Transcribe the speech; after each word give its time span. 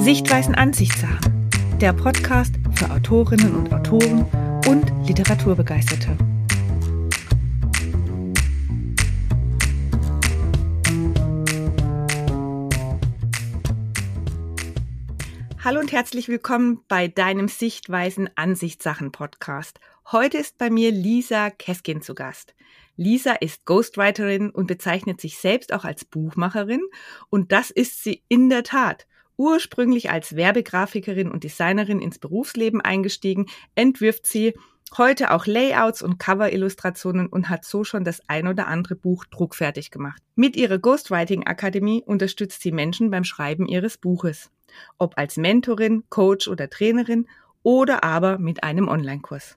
Sichtweisen 0.00 0.54
Ansichtssachen. 0.54 1.50
Der 1.78 1.92
Podcast 1.92 2.54
für 2.74 2.90
Autorinnen 2.90 3.54
und 3.54 3.70
Autoren 3.70 4.24
und 4.66 4.90
Literaturbegeisterte. 5.06 6.16
Hallo 15.62 15.80
und 15.80 15.92
herzlich 15.92 16.28
willkommen 16.28 16.80
bei 16.88 17.06
deinem 17.06 17.48
Sichtweisen 17.48 18.30
Ansichtssachen 18.36 19.12
Podcast. 19.12 19.80
Heute 20.10 20.38
ist 20.38 20.56
bei 20.56 20.70
mir 20.70 20.92
Lisa 20.92 21.50
Keskin 21.50 22.00
zu 22.00 22.14
Gast. 22.14 22.54
Lisa 22.96 23.34
ist 23.34 23.66
Ghostwriterin 23.66 24.48
und 24.48 24.66
bezeichnet 24.66 25.20
sich 25.20 25.36
selbst 25.36 25.74
auch 25.74 25.84
als 25.84 26.06
Buchmacherin 26.06 26.80
und 27.28 27.52
das 27.52 27.70
ist 27.70 28.02
sie 28.02 28.22
in 28.28 28.48
der 28.48 28.62
Tat. 28.62 29.06
Ursprünglich 29.40 30.10
als 30.10 30.36
Werbegrafikerin 30.36 31.30
und 31.30 31.44
Designerin 31.44 32.02
ins 32.02 32.18
Berufsleben 32.18 32.82
eingestiegen, 32.82 33.46
entwirft 33.74 34.26
sie 34.26 34.52
heute 34.98 35.30
auch 35.30 35.46
Layouts 35.46 36.02
und 36.02 36.18
Cover-Illustrationen 36.18 37.26
und 37.26 37.48
hat 37.48 37.64
so 37.64 37.82
schon 37.82 38.04
das 38.04 38.20
ein 38.28 38.46
oder 38.46 38.66
andere 38.66 38.96
Buch 38.96 39.24
druckfertig 39.24 39.90
gemacht. 39.90 40.20
Mit 40.34 40.56
ihrer 40.56 40.78
Ghostwriting 40.78 41.46
Akademie 41.46 42.02
unterstützt 42.04 42.60
sie 42.60 42.70
Menschen 42.70 43.10
beim 43.10 43.24
Schreiben 43.24 43.64
ihres 43.64 43.96
Buches. 43.96 44.50
Ob 44.98 45.16
als 45.16 45.38
Mentorin, 45.38 46.04
Coach 46.10 46.46
oder 46.46 46.68
Trainerin 46.68 47.26
oder 47.62 48.04
aber 48.04 48.36
mit 48.36 48.62
einem 48.62 48.88
Online-Kurs. 48.88 49.56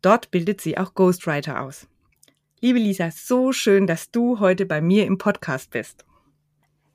Dort 0.00 0.30
bildet 0.30 0.60
sie 0.60 0.78
auch 0.78 0.94
Ghostwriter 0.94 1.60
aus. 1.60 1.88
Liebe 2.60 2.78
Lisa, 2.78 3.10
so 3.10 3.50
schön, 3.50 3.88
dass 3.88 4.12
du 4.12 4.38
heute 4.38 4.64
bei 4.64 4.80
mir 4.80 5.06
im 5.06 5.18
Podcast 5.18 5.70
bist. 5.70 6.04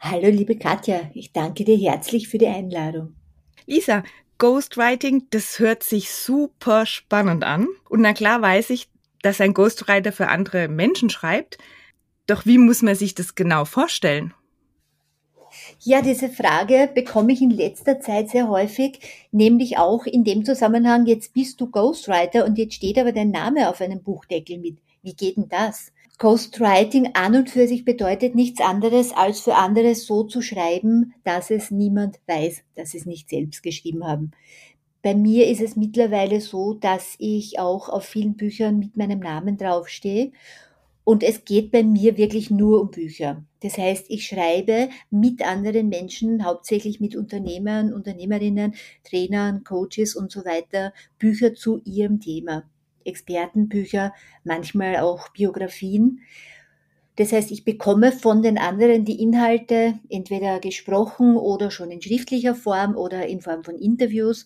Hallo, 0.02 0.30
liebe 0.30 0.58
Katja, 0.58 1.12
ich 1.14 1.34
danke 1.34 1.66
dir 1.66 1.78
herzlich 1.78 2.30
für 2.30 2.38
die 2.38 2.48
Einladung. 2.48 3.16
Lisa, 3.66 4.04
Ghostwriting, 4.38 5.28
das 5.30 5.60
hört 5.60 5.84
sich 5.84 6.10
super 6.10 6.86
spannend 6.86 7.44
an. 7.44 7.68
Und 7.90 8.00
na 8.00 8.14
klar 8.14 8.42
weiß 8.42 8.70
ich, 8.70 8.88
dass 9.22 9.42
ein 9.42 9.54
Ghostwriter 9.54 10.14
für 10.14 10.30
andere 10.30 10.70
Menschen 10.70 11.10
schreibt. 11.10 11.58
Doch 12.28 12.46
wie 12.46 12.58
muss 12.58 12.82
man 12.82 12.96
sich 12.96 13.14
das 13.14 13.36
genau 13.36 13.66
vorstellen? 13.66 14.34
Ja, 15.82 16.02
diese 16.02 16.30
Frage 16.30 16.90
bekomme 16.94 17.34
ich 17.34 17.42
in 17.42 17.50
letzter 17.50 18.00
Zeit 18.00 18.30
sehr 18.30 18.48
häufig, 18.48 19.00
nämlich 19.32 19.78
auch 19.78 20.06
in 20.06 20.24
dem 20.24 20.46
Zusammenhang, 20.46 21.08
jetzt 21.08 21.34
bist 21.34 21.60
du 21.60 21.70
Ghostwriter 21.70 22.46
und 22.46 22.58
jetzt 22.58 22.76
steht 22.76 22.98
aber 22.98 23.12
dein 23.12 23.32
Name 23.32 23.68
auf 23.68 23.82
einem 23.82 24.02
Buchdeckel 24.02 24.60
mit. 24.60 24.78
Wie 25.02 25.14
geht 25.14 25.36
denn 25.36 25.50
das? 25.50 25.92
Ghostwriting 26.20 27.12
an 27.14 27.34
und 27.34 27.50
für 27.50 27.66
sich 27.66 27.86
bedeutet 27.86 28.36
nichts 28.36 28.60
anderes, 28.60 29.14
als 29.14 29.40
für 29.40 29.56
andere 29.56 29.96
so 29.96 30.24
zu 30.24 30.42
schreiben, 30.42 31.14
dass 31.24 31.50
es 31.50 31.72
niemand 31.72 32.20
weiß, 32.28 32.62
dass 32.76 32.92
sie 32.92 32.98
es 32.98 33.06
nicht 33.06 33.30
selbst 33.30 33.64
geschrieben 33.64 34.06
haben. 34.06 34.32
Bei 35.02 35.16
mir 35.16 35.48
ist 35.48 35.62
es 35.62 35.78
mittlerweile 35.78 36.42
so, 36.42 36.74
dass 36.74 37.16
ich 37.20 37.58
auch 37.58 37.88
auf 37.88 38.04
vielen 38.04 38.36
Büchern 38.36 38.80
mit 38.80 38.98
meinem 38.98 39.20
Namen 39.20 39.56
draufstehe. 39.56 40.34
Und 41.06 41.24
es 41.24 41.46
geht 41.46 41.72
bei 41.72 41.84
mir 41.84 42.18
wirklich 42.18 42.52
nur 42.52 42.82
um 42.82 42.92
Bücher. 42.92 43.46
Das 43.62 43.78
heißt, 43.78 44.08
ich 44.10 44.28
schreibe 44.28 44.90
mit 45.10 45.42
anderen 45.42 45.88
Menschen, 45.88 46.44
hauptsächlich 46.44 47.00
mit 47.00 47.16
Unternehmern, 47.16 47.94
Unternehmerinnen, 47.94 48.76
Trainern, 49.06 49.64
Coaches 49.64 50.16
und 50.16 50.34
so 50.34 50.44
weiter, 50.44 50.92
Bücher 51.18 51.54
zu 51.56 51.82
ihrem 51.86 52.20
Thema. 52.20 52.70
Expertenbücher, 53.10 54.14
manchmal 54.44 54.98
auch 54.98 55.30
Biografien. 55.30 56.22
Das 57.18 57.34
heißt, 57.34 57.52
ich 57.52 57.66
bekomme 57.66 58.14
von 58.14 58.42
den 58.42 58.58
anderen 58.58 59.04
die 59.04 59.22
Inhalte 59.22 60.00
entweder 60.10 60.60
gesprochen 60.60 61.36
oder 61.36 61.70
schon 61.70 61.92
in 61.92 62.02
schriftlicher 62.02 62.56
Form 62.56 62.96
oder 62.96 63.28
in 63.28 63.42
Form 63.42 63.64
von 63.66 63.76
Interviews 63.76 64.46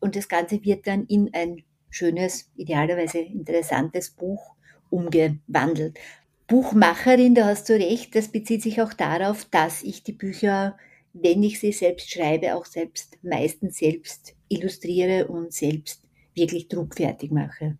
und 0.00 0.16
das 0.16 0.28
Ganze 0.28 0.62
wird 0.64 0.86
dann 0.86 1.06
in 1.06 1.30
ein 1.32 1.62
schönes, 1.90 2.50
idealerweise 2.56 3.18
interessantes 3.18 4.10
Buch 4.10 4.54
umgewandelt. 4.90 5.98
Buchmacherin, 6.46 7.34
da 7.34 7.46
hast 7.46 7.68
du 7.68 7.74
recht, 7.74 8.14
das 8.16 8.28
bezieht 8.28 8.62
sich 8.62 8.82
auch 8.82 8.92
darauf, 8.92 9.44
dass 9.44 9.82
ich 9.82 10.02
die 10.02 10.12
Bücher, 10.12 10.76
wenn 11.12 11.42
ich 11.42 11.60
sie 11.60 11.72
selbst 11.72 12.10
schreibe, 12.10 12.56
auch 12.56 12.66
selbst 12.66 13.18
meistens 13.22 13.78
selbst 13.78 14.34
illustriere 14.48 15.28
und 15.28 15.52
selbst 15.52 16.02
wirklich 16.34 16.68
druckfertig 16.68 17.30
mache. 17.30 17.78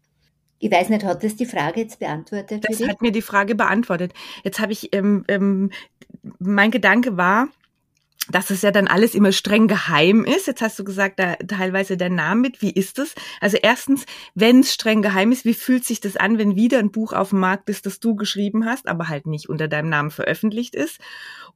Ich 0.62 0.71
weiß 0.71 0.91
nicht, 0.91 1.04
hat 1.04 1.25
das 1.25 1.37
die 1.37 1.47
Frage 1.47 1.81
jetzt 1.81 1.98
beantwortet? 1.98 2.65
Das 2.69 2.87
hat 2.87 3.00
mir 3.00 3.12
die 3.12 3.22
Frage 3.22 3.54
beantwortet. 3.54 4.12
Jetzt 4.44 4.60
habe 4.60 4.72
ich, 4.72 4.94
ähm, 4.94 5.25
ähm, 5.26 5.71
mein 6.38 6.71
Gedanke 6.71 7.16
war, 7.16 7.48
dass 8.30 8.50
es 8.50 8.62
ja 8.62 8.70
dann 8.70 8.88
alles 8.88 9.14
immer 9.14 9.32
streng 9.32 9.68
geheim 9.68 10.24
ist. 10.24 10.46
Jetzt 10.46 10.62
hast 10.62 10.78
du 10.78 10.84
gesagt, 10.84 11.18
da 11.18 11.34
teilweise 11.36 11.96
der 11.96 12.10
Name 12.10 12.41
mit. 12.41 12.62
Wie 12.62 12.70
ist 12.70 12.98
das? 12.98 13.14
Also 13.41 13.56
erstens, 13.60 14.04
wenn 14.34 14.60
es 14.60 14.72
streng 14.72 15.02
geheim 15.02 15.32
ist, 15.32 15.44
wie 15.44 15.54
fühlt 15.54 15.84
sich 15.84 16.00
das 16.00 16.16
an, 16.16 16.38
wenn 16.38 16.56
wieder 16.56 16.78
ein 16.78 16.90
Buch 16.90 17.12
auf 17.12 17.30
dem 17.30 17.40
Markt 17.40 17.69
ist, 17.69 17.86
das 17.86 18.00
du 18.00 18.14
geschrieben 18.14 18.64
hast, 18.64 18.88
aber 18.88 19.08
halt 19.08 19.26
nicht 19.26 19.48
unter 19.48 19.69
deinem 19.69 19.88
Namen 19.88 20.10
veröffentlicht 20.10 20.74
ist? 20.74 20.98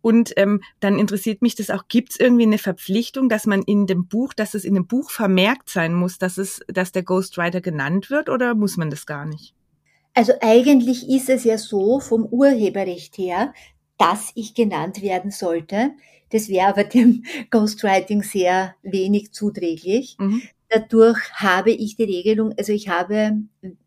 Und 0.01 0.35
ähm, 0.37 0.61
dann 0.81 0.99
interessiert 0.99 1.41
mich 1.41 1.55
das 1.55 1.71
auch, 1.71 1.89
gibt 1.89 2.11
es 2.11 2.21
irgendwie 2.21 2.43
eine 2.43 2.59
Verpflichtung, 2.59 3.31
dass 3.31 3.47
man 3.47 3.63
in 3.63 3.87
dem 3.87 4.07
Buch, 4.07 4.35
dass 4.35 4.53
es 4.53 4.65
in 4.65 4.75
dem 4.75 4.87
Buch 4.87 5.11
vermerkt 5.11 5.71
sein 5.71 5.95
muss, 5.95 6.19
dass 6.19 6.37
es, 6.37 6.61
dass 6.69 6.93
der 6.93 7.05
Ghostwriter 7.05 7.63
genannt 7.63 8.11
wird 8.11 8.29
oder 8.29 8.55
muss 8.55 8.77
man 8.77 8.91
das 8.91 9.07
gar 9.07 9.25
nicht? 9.25 9.55
Also 10.13 10.33
eigentlich 10.41 11.09
ist 11.09 11.29
es 11.29 11.45
ja 11.45 11.59
so 11.59 11.99
vom 11.99 12.25
Urheberrecht 12.25 13.19
her, 13.19 13.53
dass 13.99 14.33
ich 14.35 14.55
genannt 14.55 15.03
werden 15.03 15.31
sollte. 15.31 15.93
Das 16.31 16.49
wäre 16.49 16.69
aber 16.69 16.85
dem 16.85 17.25
Ghostwriting 17.51 18.23
sehr 18.23 18.75
wenig 18.83 19.33
zuträglich. 19.33 20.17
Mhm. 20.19 20.43
Dadurch 20.69 21.19
habe 21.35 21.71
ich 21.71 21.95
die 21.95 22.05
Regelung, 22.05 22.53
also 22.59 22.73
ich 22.73 22.89
habe, 22.89 23.39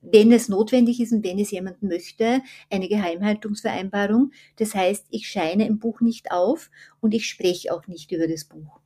wenn 0.02 0.32
es 0.32 0.48
notwendig 0.48 1.02
ist 1.02 1.12
und 1.12 1.26
wenn 1.26 1.40
es 1.40 1.52
jemand 1.52 1.84
möchte, 1.84 2.42
eine 2.70 2.88
Geheimhaltungsvereinbarung. 2.88 4.32
Das 4.56 4.74
heißt, 4.74 5.08
ich 5.10 5.28
scheine 5.28 5.68
im 5.68 5.80
Buch 5.80 6.00
nicht 6.00 6.32
auf 6.32 6.70
und 7.02 7.14
ich 7.14 7.28
spreche 7.28 7.74
auch 7.74 7.88
nicht 7.88 8.12
über 8.14 8.28
das 8.28 8.46
Buch. 8.46 8.80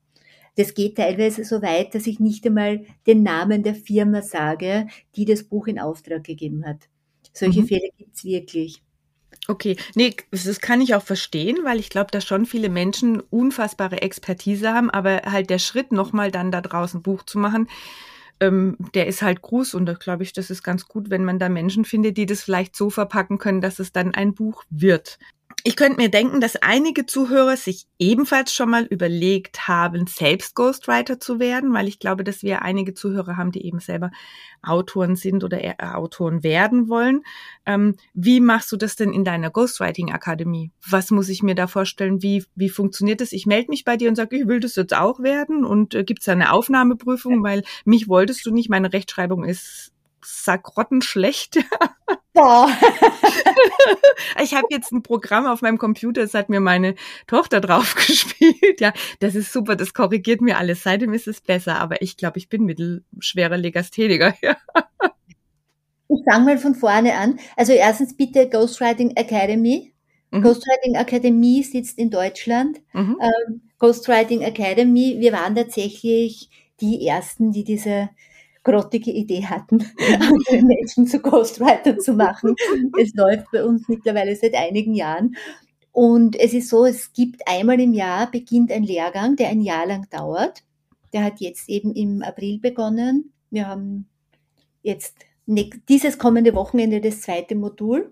Das 0.56 0.74
geht 0.74 0.98
teilweise 0.98 1.46
so 1.46 1.62
weit, 1.62 1.94
dass 1.94 2.08
ich 2.08 2.20
nicht 2.20 2.46
einmal 2.46 2.86
den 3.08 3.24
Namen 3.24 3.64
der 3.64 3.76
Firma 3.76 4.22
sage, 4.22 4.88
die 5.16 5.26
das 5.26 5.44
Buch 5.44 5.68
in 5.68 5.80
Auftrag 5.80 6.24
gegeben 6.24 6.66
hat. 6.66 6.90
Solche 7.34 7.62
mhm. 7.62 7.68
Fälle 7.68 7.90
gibt's 7.98 8.24
wirklich. 8.24 8.82
Okay, 9.48 9.76
nee, 9.96 10.16
das 10.30 10.62
kann 10.62 10.82
ich 10.82 10.94
auch 10.94 11.04
verstehen, 11.04 11.58
weil 11.64 11.80
ich 11.80 11.90
glaube, 11.90 12.12
dass 12.12 12.24
schon 12.24 12.46
viele 12.46 12.70
Menschen 12.70 13.20
unfassbare 13.20 14.02
Expertise 14.02 14.72
haben, 14.72 14.90
aber 14.90 15.24
halt 15.26 15.50
der 15.50 15.60
Schritt, 15.60 15.92
nochmal 15.92 16.32
dann 16.32 16.52
da 16.52 16.62
draußen 16.62 17.02
Buch 17.02 17.24
zu 17.24 17.40
machen, 17.40 17.68
ähm, 18.40 18.78
der 18.94 19.08
ist 19.08 19.22
halt 19.22 19.42
groß 19.42 19.74
und 19.74 19.86
da 19.88 19.94
glaube 19.94 20.24
ich, 20.24 20.34
das 20.34 20.50
ist 20.52 20.64
ganz 20.64 20.86
gut, 20.88 21.10
wenn 21.10 21.26
man 21.26 21.40
da 21.40 21.50
Menschen 21.50 21.86
findet, 21.86 22.18
die 22.18 22.26
das 22.28 22.44
vielleicht 22.44 22.76
so 22.76 22.90
verpacken 22.90 23.40
können, 23.40 23.62
dass 23.62 23.80
es 23.80 23.92
dann 23.92 24.14
ein 24.14 24.34
Buch 24.36 24.64
wird. 24.70 25.18
Ich 25.64 25.76
könnte 25.76 26.02
mir 26.02 26.10
denken, 26.10 26.42
dass 26.42 26.56
einige 26.56 27.06
Zuhörer 27.06 27.56
sich 27.56 27.86
ebenfalls 28.00 28.54
schon 28.54 28.70
mal 28.70 28.86
überlegt 28.86 29.68
haben, 29.68 30.08
selbst 30.08 30.56
Ghostwriter 30.56 31.20
zu 31.20 31.40
werden, 31.40 31.72
weil 31.74 31.88
ich 31.88 32.00
glaube, 32.00 32.24
dass 32.24 32.42
wir 32.42 32.64
einige 32.64 32.96
Zuhörer 32.96 33.38
haben, 33.38 33.52
die 33.52 33.64
eben 33.66 33.80
selber 33.80 34.10
Autoren 34.64 35.16
sind 35.16 35.44
oder 35.44 35.60
Autoren 35.96 36.44
werden 36.44 36.90
wollen. 36.90 37.22
Ähm, 37.66 37.96
wie 38.14 38.40
machst 38.40 38.72
du 38.72 38.78
das 38.78 38.96
denn 38.96 39.14
in 39.14 39.24
deiner 39.24 39.52
Ghostwriting 39.52 40.12
Akademie? 40.12 40.72
Was 40.90 41.12
muss 41.12 41.30
ich 41.30 41.44
mir 41.44 41.56
da 41.56 41.68
vorstellen? 41.68 42.24
Wie, 42.24 42.44
wie 42.56 42.70
funktioniert 42.70 43.22
das? 43.22 43.32
Ich 43.32 43.46
melde 43.46 43.70
mich 43.70 43.84
bei 43.84 43.98
dir 43.98 44.10
und 44.10 44.16
sage, 44.16 44.38
ich 44.38 44.48
will 44.48 44.62
das 44.62 44.76
jetzt 44.76 44.96
auch 44.96 45.20
werden 45.20 45.64
und 45.64 45.94
äh, 45.94 46.04
gibt 46.04 46.22
es 46.22 46.26
da 46.26 46.32
eine 46.32 46.54
Aufnahmeprüfung, 46.54 47.44
weil 47.44 47.64
mich 47.86 48.08
wolltest 48.08 48.46
du 48.46 48.52
nicht, 48.52 48.70
meine 48.70 48.94
Rechtschreibung 48.94 49.44
ist 49.44 49.92
sagrottenschlecht. 50.24 51.60
Boah. 52.34 52.70
ich 54.42 54.54
habe 54.54 54.68
jetzt 54.70 54.92
ein 54.92 55.04
Programm 55.04 55.46
auf 55.46 55.62
meinem 55.62 55.78
Computer, 55.78 56.22
das 56.22 56.34
hat 56.34 56.50
mir 56.50 56.60
meine 56.60 56.96
Tochter 57.28 57.62
draufgespielt. 57.62 58.52
Ja, 58.80 58.94
das 59.20 59.36
ist 59.36 59.54
super, 59.54 59.76
das 59.76 59.94
korrigiert 59.94 60.42
mir 60.42 60.58
alles. 60.58 60.84
Seitdem 60.84 61.14
ist 61.14 61.28
es 61.28 61.42
besser, 61.42 61.80
aber 61.80 62.02
ich 62.02 62.18
glaube, 62.18 62.40
ich 62.40 62.50
bin 62.50 62.64
mittelschwerer 62.64 63.58
Legastheniker. 63.58 64.34
Ja. 64.42 64.58
Ich 66.14 66.24
fange 66.30 66.46
mal 66.46 66.58
von 66.58 66.76
vorne 66.76 67.16
an. 67.16 67.40
Also 67.56 67.72
erstens 67.72 68.18
bitte 68.18 68.50
Ghostwriting 68.50 69.12
Academy. 69.16 69.94
Mhm. 70.32 70.42
Ghostwriting 70.42 70.96
Academy 70.96 71.64
sitzt 71.64 71.98
in 71.98 72.10
Deutschland. 72.10 72.80
Mhm. 72.94 73.18
Ähm, 73.22 73.62
Ghostwriting 73.80 74.42
Academy, 74.42 75.18
wir 75.20 75.32
waren 75.32 75.56
tatsächlich 75.56 76.50
die 76.82 77.08
ersten, 77.08 77.52
die 77.52 77.64
diese 77.64 78.10
grottige 78.64 79.12
Idee 79.12 79.46
hatten, 79.46 79.86
andere 79.98 80.62
Menschen 80.64 81.08
zu 81.08 81.20
Ghostwriter 81.20 81.98
zu 81.98 82.14
machen. 82.14 82.56
Es 83.00 83.14
läuft 83.16 83.52
bei 83.52 83.64
uns 83.64 83.88
mittlerweile 83.88 84.36
seit 84.36 84.56
einigen 84.56 84.94
Jahren. 84.94 85.36
Und 85.92 86.40
es 86.40 86.54
ist 86.54 86.70
so, 86.70 86.86
es 86.86 87.12
gibt 87.14 87.48
einmal 87.48 87.80
im 87.80 87.94
Jahr 87.94 88.30
beginnt 88.32 88.72
ein 88.72 88.84
Lehrgang, 88.84 89.36
der 89.36 89.50
ein 89.50 89.62
Jahr 89.62 89.86
lang 89.86 90.08
dauert. 90.10 90.64
Der 91.14 91.24
hat 91.24 91.42
jetzt 91.42 91.68
eben 91.70 91.94
im 91.94 92.22
April 92.22 92.60
begonnen. 92.60 93.34
Wir 93.50 93.68
haben 93.68 94.08
jetzt 94.84 95.16
dieses 95.46 96.18
kommende 96.18 96.56
Wochenende 96.56 97.02
das 97.02 97.22
zweite 97.22 97.56
Modul. 97.56 98.12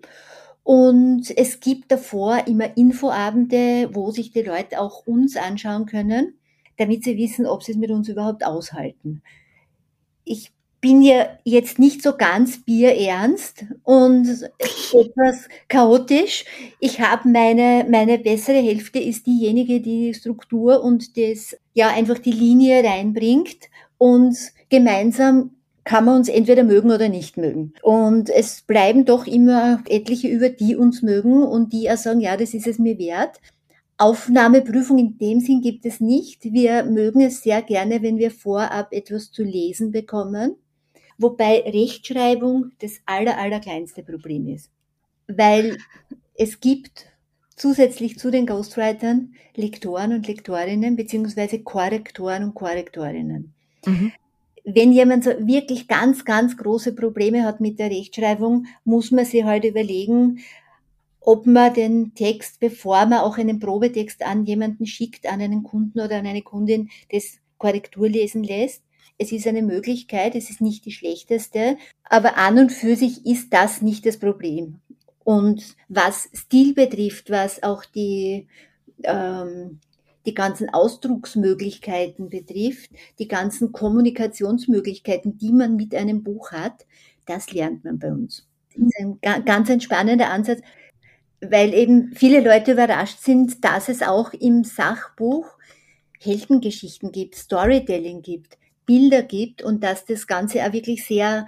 Und 0.64 1.36
es 1.38 1.60
gibt 1.62 1.92
davor 1.92 2.48
immer 2.48 2.78
Infoabende, 2.78 3.90
wo 3.94 4.12
sich 4.12 4.32
die 4.32 4.42
Leute 4.42 4.80
auch 4.80 5.06
uns 5.08 5.38
anschauen 5.38 5.86
können. 5.86 6.36
damit 6.78 7.04
sie 7.04 7.18
wissen, 7.18 7.46
ob 7.46 7.64
sie 7.64 7.74
es 7.74 7.78
mit 7.78 7.92
uns 7.92 8.08
überhaupt 8.10 8.46
aushalten. 8.46 9.22
Ich 10.30 10.52
bin 10.80 11.02
ja 11.02 11.28
jetzt 11.44 11.80
nicht 11.80 12.04
so 12.04 12.16
ganz 12.16 12.64
bierernst 12.64 13.66
und 13.84 14.28
etwas 14.94 15.50
chaotisch. 15.68 16.46
Ich 16.80 17.02
habe 17.02 17.28
meine, 17.28 17.86
meine 17.90 18.20
bessere 18.20 18.60
Hälfte 18.60 19.00
ist 19.00 19.26
diejenige, 19.26 19.82
die 19.82 20.12
die 20.12 20.14
Struktur 20.14 20.84
und 20.84 21.18
das, 21.18 21.58
ja, 21.74 21.90
einfach 21.90 22.20
die 22.20 22.32
Linie 22.32 22.84
reinbringt 22.84 23.70
und 23.98 24.38
gemeinsam 24.70 25.52
kann 25.84 26.06
man 26.06 26.18
uns 26.18 26.30
entweder 26.30 26.64
mögen 26.64 26.92
oder 26.92 27.10
nicht 27.10 27.36
mögen. 27.36 27.74
Und 27.82 28.30
es 28.30 28.62
bleiben 28.62 29.06
doch 29.06 29.26
immer 29.26 29.82
etliche 29.88 30.28
über, 30.28 30.50
die 30.50 30.76
uns 30.76 31.02
mögen 31.02 31.42
und 31.42 31.74
die 31.74 31.90
auch 31.90 31.98
sagen, 31.98 32.22
ja, 32.22 32.38
das 32.38 32.54
ist 32.54 32.68
es 32.68 32.78
mir 32.78 33.00
wert. 33.00 33.40
Aufnahmeprüfung 34.00 34.98
in 34.98 35.18
dem 35.18 35.40
Sinn 35.40 35.62
gibt 35.62 35.86
es 35.86 36.00
nicht. 36.00 36.46
Wir 36.46 36.84
mögen 36.84 37.22
es 37.22 37.42
sehr 37.42 37.62
gerne, 37.62 38.02
wenn 38.02 38.18
wir 38.18 38.32
vorab 38.32 38.94
etwas 38.94 39.32
zu 39.32 39.44
lesen 39.44 39.92
bekommen 39.92 40.56
wobei 41.20 41.62
Rechtschreibung 41.68 42.72
das 42.80 42.94
aller, 43.06 43.38
allerkleinste 43.38 44.02
Problem 44.02 44.48
ist. 44.48 44.72
Weil 45.28 45.78
es 46.36 46.60
gibt 46.60 47.06
zusätzlich 47.56 48.18
zu 48.18 48.32
den 48.32 48.48
Ghostwritern 48.48 49.34
Lektoren 49.56 50.14
und 50.14 50.28
Lektorinnen 50.28 50.96
beziehungsweise 50.96 51.60
Korrektoren 51.60 52.46
und 52.46 52.56
Korrektorinnen. 52.56 53.54
Mhm. 53.86 54.12
Wenn 54.64 54.92
jemand 54.92 55.24
so 55.24 55.32
wirklich 55.32 55.88
ganz, 55.88 56.26
ganz 56.26 56.56
große 56.56 56.94
Probleme 56.94 57.44
hat 57.44 57.60
mit 57.60 57.80
der 57.80 57.90
Rechtschreibung, 57.90 58.66
muss 58.84 59.12
man 59.12 59.26
sich 59.26 59.44
halt 59.44 59.66
überlegen, 59.66 60.40
ob 61.22 61.46
man 61.46 61.74
den 61.74 62.14
Text, 62.16 62.60
bevor 62.60 63.06
man 63.06 63.20
auch 63.20 63.38
einen 63.38 63.60
Probetext 63.60 64.24
an 64.26 64.46
jemanden 64.46 64.86
schickt, 64.86 65.28
an 65.28 65.42
einen 65.42 65.64
Kunden 65.64 66.00
oder 66.00 66.18
an 66.18 66.28
eine 66.28 66.42
Kundin, 66.42 66.90
das 67.12 67.40
Korrektur 67.58 68.10
lesen 68.10 68.44
lässt. 68.44 68.84
Es 69.18 69.32
ist 69.32 69.46
eine 69.48 69.62
Möglichkeit, 69.62 70.34
es 70.36 70.50
ist 70.50 70.62
nicht 70.62 70.86
die 70.86 70.92
schlechteste, 70.92 71.78
aber 72.04 72.38
an 72.38 72.58
und 72.58 72.72
für 72.72 72.96
sich 72.96 73.26
ist 73.26 73.54
das 73.54 73.82
nicht 73.82 74.06
das 74.06 74.18
Problem. 74.18 74.80
Und 75.24 75.76
was 75.90 76.30
Stil 76.34 76.74
betrifft, 76.74 77.30
was 77.30 77.62
auch 77.62 77.84
die, 77.84 78.48
ähm, 79.04 79.80
die 80.26 80.34
ganzen 80.34 80.70
Ausdrucksmöglichkeiten 80.70 82.30
betrifft, 82.30 82.92
die 83.20 83.28
ganzen 83.28 83.72
Kommunikationsmöglichkeiten, 83.72 85.38
die 85.38 85.52
man 85.52 85.76
mit 85.76 85.94
einem 85.94 86.24
Buch 86.24 86.52
hat, 86.52 86.86
das 87.26 87.52
lernt 87.52 87.84
man 87.84 88.00
bei 88.00 88.12
uns. 88.12 88.48
Das 88.74 88.84
ist 88.88 89.00
ein 89.00 89.46
ganz 89.46 89.70
ein 89.70 89.82
spannender 89.82 90.30
Ansatz, 90.30 90.62
weil 91.42 91.74
eben 91.74 92.14
viele 92.14 92.42
Leute 92.42 92.74
überrascht 92.74 93.20
sind, 93.22 93.64
dass 93.64 93.90
es 93.90 94.02
auch 94.02 94.34
im 94.34 94.64
Sachbuch 94.64 95.48
Heldengeschichten 96.20 97.12
gibt, 97.12 97.36
Storytelling 97.36 98.22
gibt. 98.22 98.58
Bilder 98.86 99.22
gibt 99.22 99.62
und 99.62 99.84
dass 99.84 100.06
das 100.06 100.26
Ganze 100.26 100.66
auch 100.66 100.74
wirklich 100.74 101.06
sehr 101.06 101.46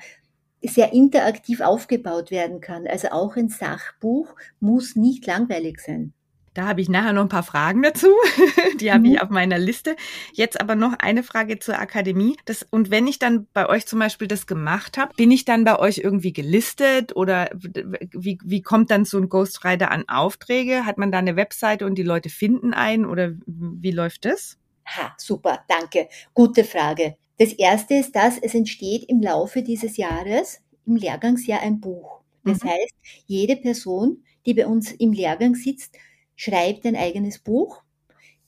sehr 0.63 0.93
interaktiv 0.93 1.61
aufgebaut 1.61 2.29
werden 2.29 2.61
kann. 2.61 2.87
Also 2.87 3.09
auch 3.09 3.35
ein 3.35 3.49
Sachbuch 3.49 4.35
muss 4.59 4.95
nicht 4.95 5.25
langweilig 5.25 5.79
sein. 5.79 6.13
Da 6.53 6.67
habe 6.67 6.81
ich 6.81 6.89
nachher 6.89 7.13
noch 7.13 7.21
ein 7.21 7.29
paar 7.29 7.43
Fragen 7.43 7.81
dazu. 7.81 8.07
Die 8.79 8.91
habe 8.91 9.07
mhm. 9.07 9.13
ich 9.13 9.21
auf 9.21 9.29
meiner 9.29 9.57
Liste. 9.57 9.95
Jetzt 10.33 10.59
aber 10.59 10.75
noch 10.75 10.93
eine 10.99 11.23
Frage 11.23 11.59
zur 11.59 11.79
Akademie. 11.79 12.35
Das, 12.45 12.65
und 12.69 12.91
wenn 12.91 13.07
ich 13.07 13.19
dann 13.19 13.47
bei 13.53 13.69
euch 13.69 13.85
zum 13.87 13.99
Beispiel 13.99 14.27
das 14.27 14.47
gemacht 14.47 14.97
habe, 14.97 15.13
bin 15.15 15.31
ich 15.31 15.45
dann 15.45 15.63
bei 15.63 15.79
euch 15.79 15.99
irgendwie 15.99 16.33
gelistet 16.33 17.15
oder 17.15 17.49
wie, 17.53 18.37
wie 18.43 18.61
kommt 18.61 18.91
dann 18.91 19.05
so 19.05 19.17
ein 19.17 19.29
Ghostwriter 19.29 19.91
an 19.91 20.03
Aufträge? 20.09 20.85
Hat 20.85 20.97
man 20.97 21.11
da 21.11 21.19
eine 21.19 21.37
Webseite 21.37 21.85
und 21.85 21.95
die 21.95 22.03
Leute 22.03 22.29
finden 22.29 22.73
einen 22.73 23.05
oder 23.05 23.31
wie 23.45 23.91
läuft 23.91 24.25
das? 24.25 24.57
Ha, 24.85 25.13
super, 25.17 25.63
danke. 25.69 26.09
Gute 26.33 26.65
Frage. 26.65 27.15
Das 27.37 27.53
erste 27.53 27.95
ist, 27.95 28.15
dass 28.15 28.37
es 28.37 28.53
entsteht 28.53 29.05
im 29.07 29.21
Laufe 29.21 29.63
dieses 29.63 29.95
Jahres, 29.95 30.61
im 30.85 30.97
Lehrgangsjahr 30.97 31.61
ein 31.61 31.79
Buch. 31.79 32.21
Das 32.43 32.63
mhm. 32.63 32.69
heißt, 32.69 32.93
jede 33.25 33.55
Person, 33.55 34.23
die 34.45 34.53
bei 34.53 34.67
uns 34.67 34.91
im 34.91 35.13
Lehrgang 35.13 35.55
sitzt, 35.55 35.95
schreibt 36.41 36.87
ein 36.87 36.95
eigenes 36.95 37.37
Buch. 37.37 37.83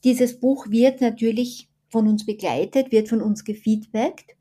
Dieses 0.02 0.40
Buch 0.40 0.68
wird 0.68 1.00
natürlich 1.00 1.68
von 1.88 2.08
uns 2.08 2.26
begleitet, 2.26 2.90
wird 2.90 3.08
von 3.08 3.22
uns 3.22 3.44
gefeedbackt 3.44 4.34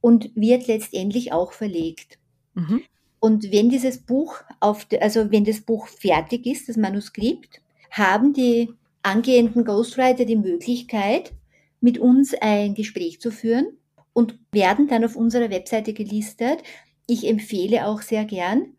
und 0.00 0.34
wird 0.34 0.66
letztendlich 0.66 1.32
auch 1.32 1.52
verlegt. 1.52 2.18
Mhm. 2.54 2.82
Und 3.20 3.52
wenn 3.52 3.70
dieses 3.70 3.98
Buch 3.98 4.42
auf, 4.58 4.88
also 5.00 5.30
wenn 5.30 5.44
das 5.44 5.60
Buch 5.60 5.86
fertig 5.86 6.46
ist, 6.46 6.68
das 6.68 6.76
Manuskript, 6.76 7.60
haben 7.92 8.32
die 8.32 8.70
angehenden 9.02 9.64
Ghostwriter 9.64 10.24
die 10.24 10.34
Möglichkeit, 10.34 11.32
mit 11.80 11.98
uns 11.98 12.34
ein 12.34 12.74
Gespräch 12.74 13.20
zu 13.20 13.30
führen 13.30 13.68
und 14.14 14.36
werden 14.50 14.88
dann 14.88 15.04
auf 15.04 15.14
unserer 15.14 15.50
Webseite 15.50 15.92
gelistet. 15.92 16.58
Ich 17.06 17.24
empfehle 17.24 17.86
auch 17.86 18.02
sehr 18.02 18.24
gern. 18.24 18.75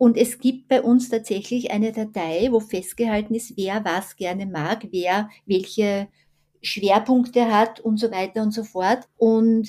Und 0.00 0.16
es 0.16 0.38
gibt 0.38 0.68
bei 0.68 0.80
uns 0.80 1.10
tatsächlich 1.10 1.72
eine 1.72 1.92
Datei, 1.92 2.48
wo 2.50 2.60
festgehalten 2.60 3.34
ist, 3.34 3.58
wer 3.58 3.84
was 3.84 4.16
gerne 4.16 4.46
mag, 4.46 4.88
wer 4.92 5.28
welche 5.44 6.08
Schwerpunkte 6.62 7.52
hat 7.54 7.80
und 7.80 7.98
so 7.98 8.10
weiter 8.10 8.40
und 8.40 8.52
so 8.52 8.64
fort. 8.64 9.06
Und 9.18 9.68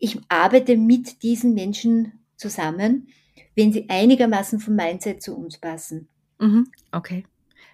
ich 0.00 0.18
arbeite 0.28 0.76
mit 0.76 1.22
diesen 1.22 1.54
Menschen 1.54 2.18
zusammen, 2.36 3.06
wenn 3.54 3.72
sie 3.72 3.88
einigermaßen 3.88 4.58
vom 4.58 4.74
Mindset 4.74 5.22
zu 5.22 5.36
uns 5.36 5.56
passen. 5.58 6.08
Mhm, 6.40 6.72
okay. 6.90 7.24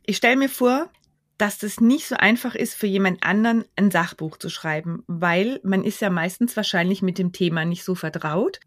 Ich 0.05 0.19
stelle 0.19 0.37
mir 0.37 0.51
vor, 0.51 0.91
dass 1.39 1.57
das 1.57 1.81
nicht 1.81 2.07
so 2.07 2.17
einfach 2.17 2.55
ist, 2.55 2.75
für 2.75 2.89
jemand 2.89 3.23
anderen 3.23 3.65
ein 3.75 3.91
Sachbuch 3.91 4.37
zu 4.37 4.51
schreiben, 4.51 5.03
weil 5.07 5.61
man 5.65 5.83
ist 5.83 6.03
ja 6.03 6.11
meistens 6.11 6.59
wahrscheinlich 6.59 7.01
mit 7.01 7.17
dem 7.17 7.33
Thema 7.33 7.65
nicht 7.65 7.85
so 7.85 7.95
vertraut. 7.95 8.61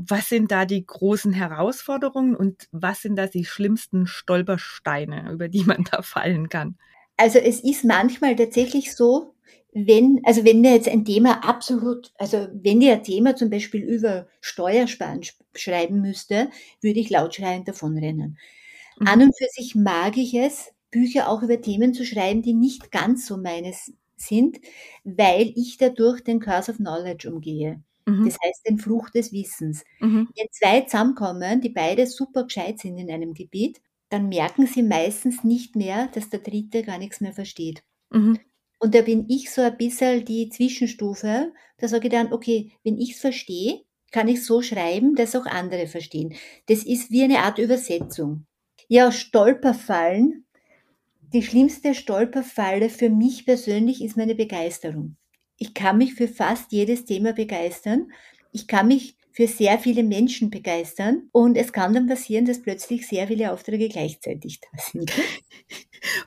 Was 0.00 0.28
sind 0.28 0.52
da 0.52 0.64
die 0.64 0.86
großen 0.86 1.32
Herausforderungen 1.32 2.36
und 2.36 2.68
was 2.70 3.02
sind 3.02 3.16
da 3.16 3.26
die 3.26 3.44
schlimmsten 3.44 4.06
Stolpersteine, 4.06 5.32
über 5.32 5.48
die 5.48 5.64
man 5.64 5.84
da 5.90 6.02
fallen 6.02 6.48
kann? 6.48 6.76
Also 7.16 7.40
es 7.40 7.60
ist 7.60 7.84
manchmal 7.84 8.36
tatsächlich 8.36 8.94
so, 8.94 9.34
wenn, 9.72 10.20
also 10.24 10.44
wenn 10.44 10.62
ihr 10.62 10.72
jetzt 10.72 10.88
ein 10.88 11.04
Thema 11.04 11.44
absolut, 11.44 12.12
also 12.16 12.46
wenn 12.52 12.80
ihr 12.80 12.92
ein 12.92 13.02
Thema 13.02 13.34
zum 13.34 13.50
Beispiel 13.50 13.82
über 13.82 14.28
Steuersparen 14.40 15.22
schreiben 15.54 16.00
müsste, 16.00 16.48
würde 16.80 17.00
ich 17.00 17.10
lautschreiend 17.10 17.66
davonrennen. 17.66 18.38
Mhm. 18.98 19.06
An 19.06 19.22
und 19.22 19.36
für 19.36 19.48
sich 19.50 19.74
mag 19.74 20.16
ich 20.16 20.34
es, 20.34 20.72
Bücher 20.90 21.28
auch 21.28 21.42
über 21.42 21.60
Themen 21.60 21.92
zu 21.92 22.06
schreiben, 22.06 22.42
die 22.42 22.54
nicht 22.54 22.92
ganz 22.92 23.26
so 23.26 23.36
meines 23.36 23.92
sind, 24.16 24.58
weil 25.04 25.52
ich 25.54 25.76
dadurch 25.76 26.22
den 26.22 26.40
Curse 26.40 26.72
of 26.72 26.78
Knowledge 26.78 27.30
umgehe. 27.30 27.82
Mhm. 28.08 28.24
Das 28.24 28.36
heißt, 28.44 28.68
den 28.68 28.78
Fluch 28.78 29.10
des 29.10 29.32
Wissens. 29.32 29.84
Mhm. 30.00 30.28
Wenn 30.36 30.46
zwei 30.50 30.80
zusammenkommen, 30.82 31.60
die 31.60 31.70
beide 31.70 32.06
super 32.06 32.44
gescheit 32.44 32.78
sind 32.78 32.98
in 32.98 33.10
einem 33.10 33.34
Gebiet, 33.34 33.80
dann 34.08 34.28
merken 34.28 34.66
sie 34.66 34.82
meistens 34.82 35.44
nicht 35.44 35.76
mehr, 35.76 36.08
dass 36.14 36.30
der 36.30 36.40
Dritte 36.40 36.82
gar 36.82 36.98
nichts 36.98 37.20
mehr 37.20 37.32
versteht. 37.32 37.82
Mhm. 38.10 38.38
Und 38.78 38.94
da 38.94 39.02
bin 39.02 39.26
ich 39.28 39.50
so 39.50 39.60
ein 39.60 39.76
bisschen 39.76 40.24
die 40.24 40.48
Zwischenstufe. 40.48 41.52
Da 41.78 41.88
sage 41.88 42.06
ich 42.06 42.12
dann, 42.12 42.32
okay, 42.32 42.72
wenn 42.84 42.96
ich 42.96 43.12
es 43.12 43.20
verstehe, 43.20 43.82
kann 44.12 44.28
ich 44.28 44.44
so 44.44 44.62
schreiben, 44.62 45.14
dass 45.14 45.36
auch 45.36 45.46
andere 45.46 45.86
verstehen. 45.86 46.34
Das 46.66 46.84
ist 46.84 47.10
wie 47.10 47.24
eine 47.24 47.40
Art 47.40 47.58
Übersetzung. 47.58 48.46
Ja, 48.88 49.12
Stolperfallen 49.12 50.46
die 51.32 51.42
schlimmste 51.42 51.94
Stolperfalle 51.94 52.88
für 52.88 53.10
mich 53.10 53.44
persönlich 53.44 54.02
ist 54.02 54.16
meine 54.16 54.34
Begeisterung. 54.34 55.16
Ich 55.58 55.74
kann 55.74 55.98
mich 55.98 56.14
für 56.14 56.28
fast 56.28 56.72
jedes 56.72 57.04
Thema 57.04 57.32
begeistern. 57.32 58.12
Ich 58.52 58.66
kann 58.66 58.88
mich 58.88 59.16
für 59.32 59.46
sehr 59.46 59.78
viele 59.78 60.02
Menschen 60.02 60.50
begeistern 60.50 61.28
und 61.32 61.56
es 61.56 61.72
kann 61.72 61.92
dann 61.94 62.08
passieren, 62.08 62.44
dass 62.44 62.60
plötzlich 62.62 63.06
sehr 63.06 63.28
viele 63.28 63.52
Aufträge 63.52 63.88
gleichzeitig 63.88 64.60
da 64.60 64.68
sind. 64.82 65.12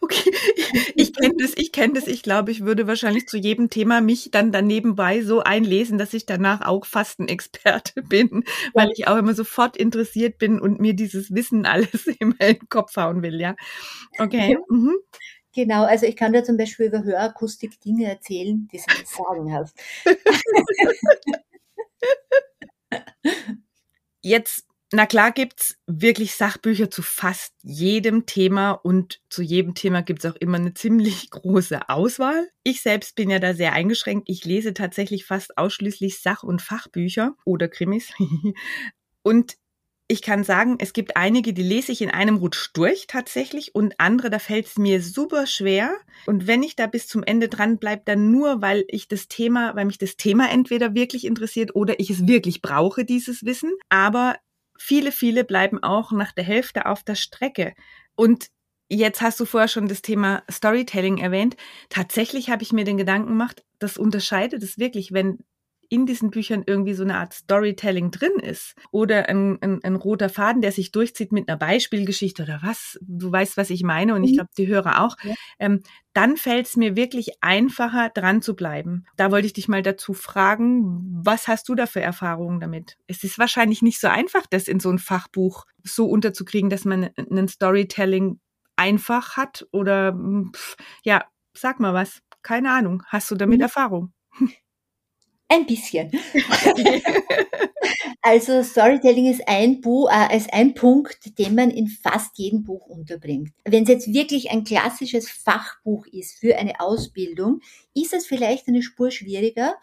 Okay, 0.01 0.31
ich 0.95 1.13
kenne 1.13 1.35
das, 1.39 1.53
ich 1.55 1.71
kenne 1.71 1.93
das. 1.93 2.07
Ich 2.07 2.23
glaube, 2.23 2.51
ich 2.51 2.65
würde 2.65 2.87
wahrscheinlich 2.87 3.27
zu 3.27 3.37
jedem 3.37 3.69
Thema 3.69 4.01
mich 4.01 4.29
dann 4.31 4.51
danebenbei 4.51 5.21
so 5.21 5.41
einlesen, 5.41 5.97
dass 5.97 6.13
ich 6.13 6.25
danach 6.25 6.61
auch 6.61 6.85
fast 6.85 7.19
ein 7.19 7.27
Experte 7.29 8.01
bin, 8.03 8.43
weil 8.73 8.89
ich 8.93 9.07
auch 9.07 9.17
immer 9.17 9.33
sofort 9.33 9.77
interessiert 9.77 10.37
bin 10.37 10.59
und 10.59 10.79
mir 10.79 10.93
dieses 10.93 11.33
Wissen 11.33 11.65
alles 11.65 12.07
immer 12.19 12.39
in 12.41 12.57
den 12.57 12.69
Kopf 12.69 12.95
hauen 12.97 13.21
will, 13.21 13.39
ja. 13.39 13.55
Okay. 14.19 14.57
Mhm. 14.69 14.95
Genau, 15.53 15.83
also 15.83 16.05
ich 16.05 16.15
kann 16.15 16.33
da 16.33 16.43
zum 16.43 16.57
Beispiel 16.57 16.87
über 16.87 17.03
Hörakustik 17.03 17.79
Dinge 17.81 18.09
erzählen, 18.09 18.67
die 18.71 18.79
sind 18.79 19.07
sagenhaft. 19.07 19.75
Jetzt 24.23 24.65
na 24.93 25.05
klar 25.05 25.31
gibt's 25.31 25.77
wirklich 25.87 26.35
Sachbücher 26.35 26.91
zu 26.91 27.01
fast 27.01 27.53
jedem 27.63 28.25
Thema 28.25 28.71
und 28.71 29.21
zu 29.29 29.41
jedem 29.41 29.73
Thema 29.73 30.01
gibt's 30.01 30.25
auch 30.25 30.35
immer 30.35 30.57
eine 30.57 30.73
ziemlich 30.73 31.29
große 31.29 31.87
Auswahl. 31.87 32.49
Ich 32.63 32.81
selbst 32.81 33.15
bin 33.15 33.29
ja 33.29 33.39
da 33.39 33.53
sehr 33.53 33.71
eingeschränkt. 33.71 34.27
Ich 34.27 34.43
lese 34.43 34.73
tatsächlich 34.73 35.25
fast 35.25 35.57
ausschließlich 35.57 36.19
Sach- 36.19 36.43
und 36.43 36.61
Fachbücher 36.61 37.35
oder 37.45 37.69
Krimis. 37.69 38.11
und 39.23 39.55
ich 40.11 40.21
kann 40.21 40.43
sagen, 40.43 40.75
es 40.79 40.91
gibt 40.91 41.15
einige, 41.15 41.53
die 41.53 41.63
lese 41.63 41.93
ich 41.93 42.01
in 42.01 42.11
einem 42.11 42.35
Rutsch 42.35 42.71
durch 42.73 43.07
tatsächlich 43.07 43.73
und 43.73 43.97
andere, 43.97 44.29
da 44.29 44.39
fällt 44.39 44.67
es 44.67 44.77
mir 44.77 45.01
super 45.01 45.47
schwer. 45.47 45.95
Und 46.25 46.47
wenn 46.47 46.63
ich 46.63 46.75
da 46.75 46.87
bis 46.87 47.07
zum 47.07 47.23
Ende 47.23 47.47
dran 47.47 47.77
bleibe, 47.77 48.01
dann 48.03 48.29
nur, 48.29 48.61
weil 48.61 48.83
ich 48.89 49.07
das 49.07 49.29
Thema, 49.29 49.73
weil 49.77 49.85
mich 49.85 49.99
das 49.99 50.17
Thema 50.17 50.51
entweder 50.51 50.95
wirklich 50.95 51.23
interessiert 51.25 51.77
oder 51.77 51.97
ich 52.01 52.09
es 52.09 52.27
wirklich 52.27 52.61
brauche, 52.61 53.05
dieses 53.05 53.45
Wissen. 53.45 53.71
Aber 53.87 54.35
viele, 54.77 55.13
viele 55.13 55.45
bleiben 55.45 55.81
auch 55.81 56.11
nach 56.11 56.33
der 56.33 56.43
Hälfte 56.43 56.87
auf 56.87 57.03
der 57.03 57.15
Strecke. 57.15 57.73
Und 58.15 58.47
Jetzt 58.93 59.21
hast 59.21 59.39
du 59.39 59.45
vorher 59.45 59.69
schon 59.69 59.87
das 59.87 60.01
Thema 60.01 60.43
Storytelling 60.51 61.17
erwähnt. 61.17 61.55
Tatsächlich 61.87 62.49
habe 62.49 62.63
ich 62.63 62.73
mir 62.73 62.83
den 62.83 62.97
Gedanken 62.97 63.29
gemacht, 63.29 63.63
das 63.79 63.97
unterscheidet 63.97 64.61
es 64.63 64.77
wirklich, 64.79 65.13
wenn 65.13 65.39
in 65.91 66.05
diesen 66.05 66.31
Büchern 66.31 66.63
irgendwie 66.65 66.93
so 66.93 67.03
eine 67.03 67.17
Art 67.17 67.33
Storytelling 67.33 68.11
drin 68.11 68.39
ist 68.41 68.75
oder 68.91 69.27
ein, 69.27 69.61
ein, 69.61 69.83
ein 69.83 69.97
roter 69.97 70.29
Faden, 70.29 70.61
der 70.61 70.71
sich 70.71 70.93
durchzieht 70.93 71.33
mit 71.33 71.49
einer 71.49 71.57
Beispielgeschichte 71.57 72.43
oder 72.43 72.61
was, 72.63 72.97
du 73.01 73.29
weißt, 73.29 73.57
was 73.57 73.69
ich 73.69 73.83
meine 73.83 74.15
und 74.15 74.23
ich 74.23 74.31
mhm. 74.31 74.35
glaube, 74.35 74.51
die 74.57 74.67
Hörer 74.67 75.03
auch, 75.03 75.17
ja. 75.21 75.33
ähm, 75.59 75.81
dann 76.13 76.37
fällt 76.37 76.67
es 76.67 76.77
mir 76.77 76.95
wirklich 76.95 77.31
einfacher, 77.41 78.09
dran 78.09 78.41
zu 78.41 78.55
bleiben. 78.55 79.03
Da 79.17 79.31
wollte 79.31 79.47
ich 79.47 79.53
dich 79.53 79.67
mal 79.67 79.81
dazu 79.81 80.13
fragen, 80.13 81.19
was 81.25 81.49
hast 81.49 81.67
du 81.67 81.75
da 81.75 81.87
für 81.87 82.01
Erfahrungen 82.01 82.61
damit? 82.61 82.97
Es 83.07 83.25
ist 83.25 83.37
wahrscheinlich 83.37 83.81
nicht 83.81 83.99
so 83.99 84.07
einfach, 84.07 84.45
das 84.49 84.69
in 84.69 84.79
so 84.79 84.89
ein 84.89 84.99
Fachbuch 84.99 85.65
so 85.83 86.05
unterzukriegen, 86.05 86.69
dass 86.69 86.85
man 86.85 87.09
einen 87.17 87.49
Storytelling 87.49 88.39
einfach 88.77 89.35
hat 89.35 89.67
oder 89.73 90.17
pff, 90.55 90.77
ja, 91.03 91.25
sag 91.53 91.81
mal 91.81 91.93
was. 91.93 92.21
Keine 92.43 92.71
Ahnung. 92.71 93.03
Hast 93.07 93.29
du 93.29 93.35
damit 93.35 93.57
mhm. 93.57 93.63
Erfahrung? 93.63 94.13
Ein 95.51 95.65
bisschen. 95.65 96.09
also 98.21 98.63
Storytelling 98.63 99.25
ist 99.25 99.45
ein 99.49 99.81
Buch, 99.81 100.09
äh, 100.09 100.37
ist 100.37 100.53
ein 100.53 100.73
Punkt, 100.75 101.37
den 101.37 101.55
man 101.55 101.69
in 101.71 101.87
fast 101.87 102.37
jedem 102.37 102.63
Buch 102.63 102.85
unterbringt. 102.85 103.51
Wenn 103.65 103.83
es 103.83 103.89
jetzt 103.89 104.13
wirklich 104.13 104.49
ein 104.49 104.63
klassisches 104.63 105.29
Fachbuch 105.29 106.07
ist 106.07 106.39
für 106.39 106.57
eine 106.57 106.79
Ausbildung, 106.79 107.59
ist 107.93 108.13
es 108.13 108.27
vielleicht 108.27 108.69
eine 108.69 108.81
Spur 108.81 109.11
schwieriger. 109.11 109.75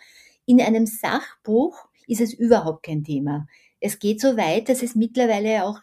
In 0.47 0.63
einem 0.63 0.87
Sachbuch 0.87 1.77
ist 2.07 2.23
es 2.23 2.33
überhaupt 2.33 2.85
kein 2.85 3.05
Thema. 3.05 3.47
Es 3.79 3.99
geht 3.99 4.23
so 4.23 4.39
weit, 4.39 4.71
dass 4.71 4.83
es 4.83 4.95
mittlerweile 4.95 5.67
auch 5.67 5.81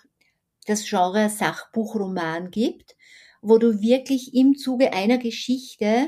das 0.66 0.90
Genre 0.90 1.30
Sachbuchroman 1.30 2.50
gibt, 2.50 2.96
wo 3.40 3.60
du 3.60 3.82
wirklich 3.82 4.34
im 4.34 4.56
Zuge 4.58 4.94
einer 4.94 5.20
Geschichte 5.20 6.08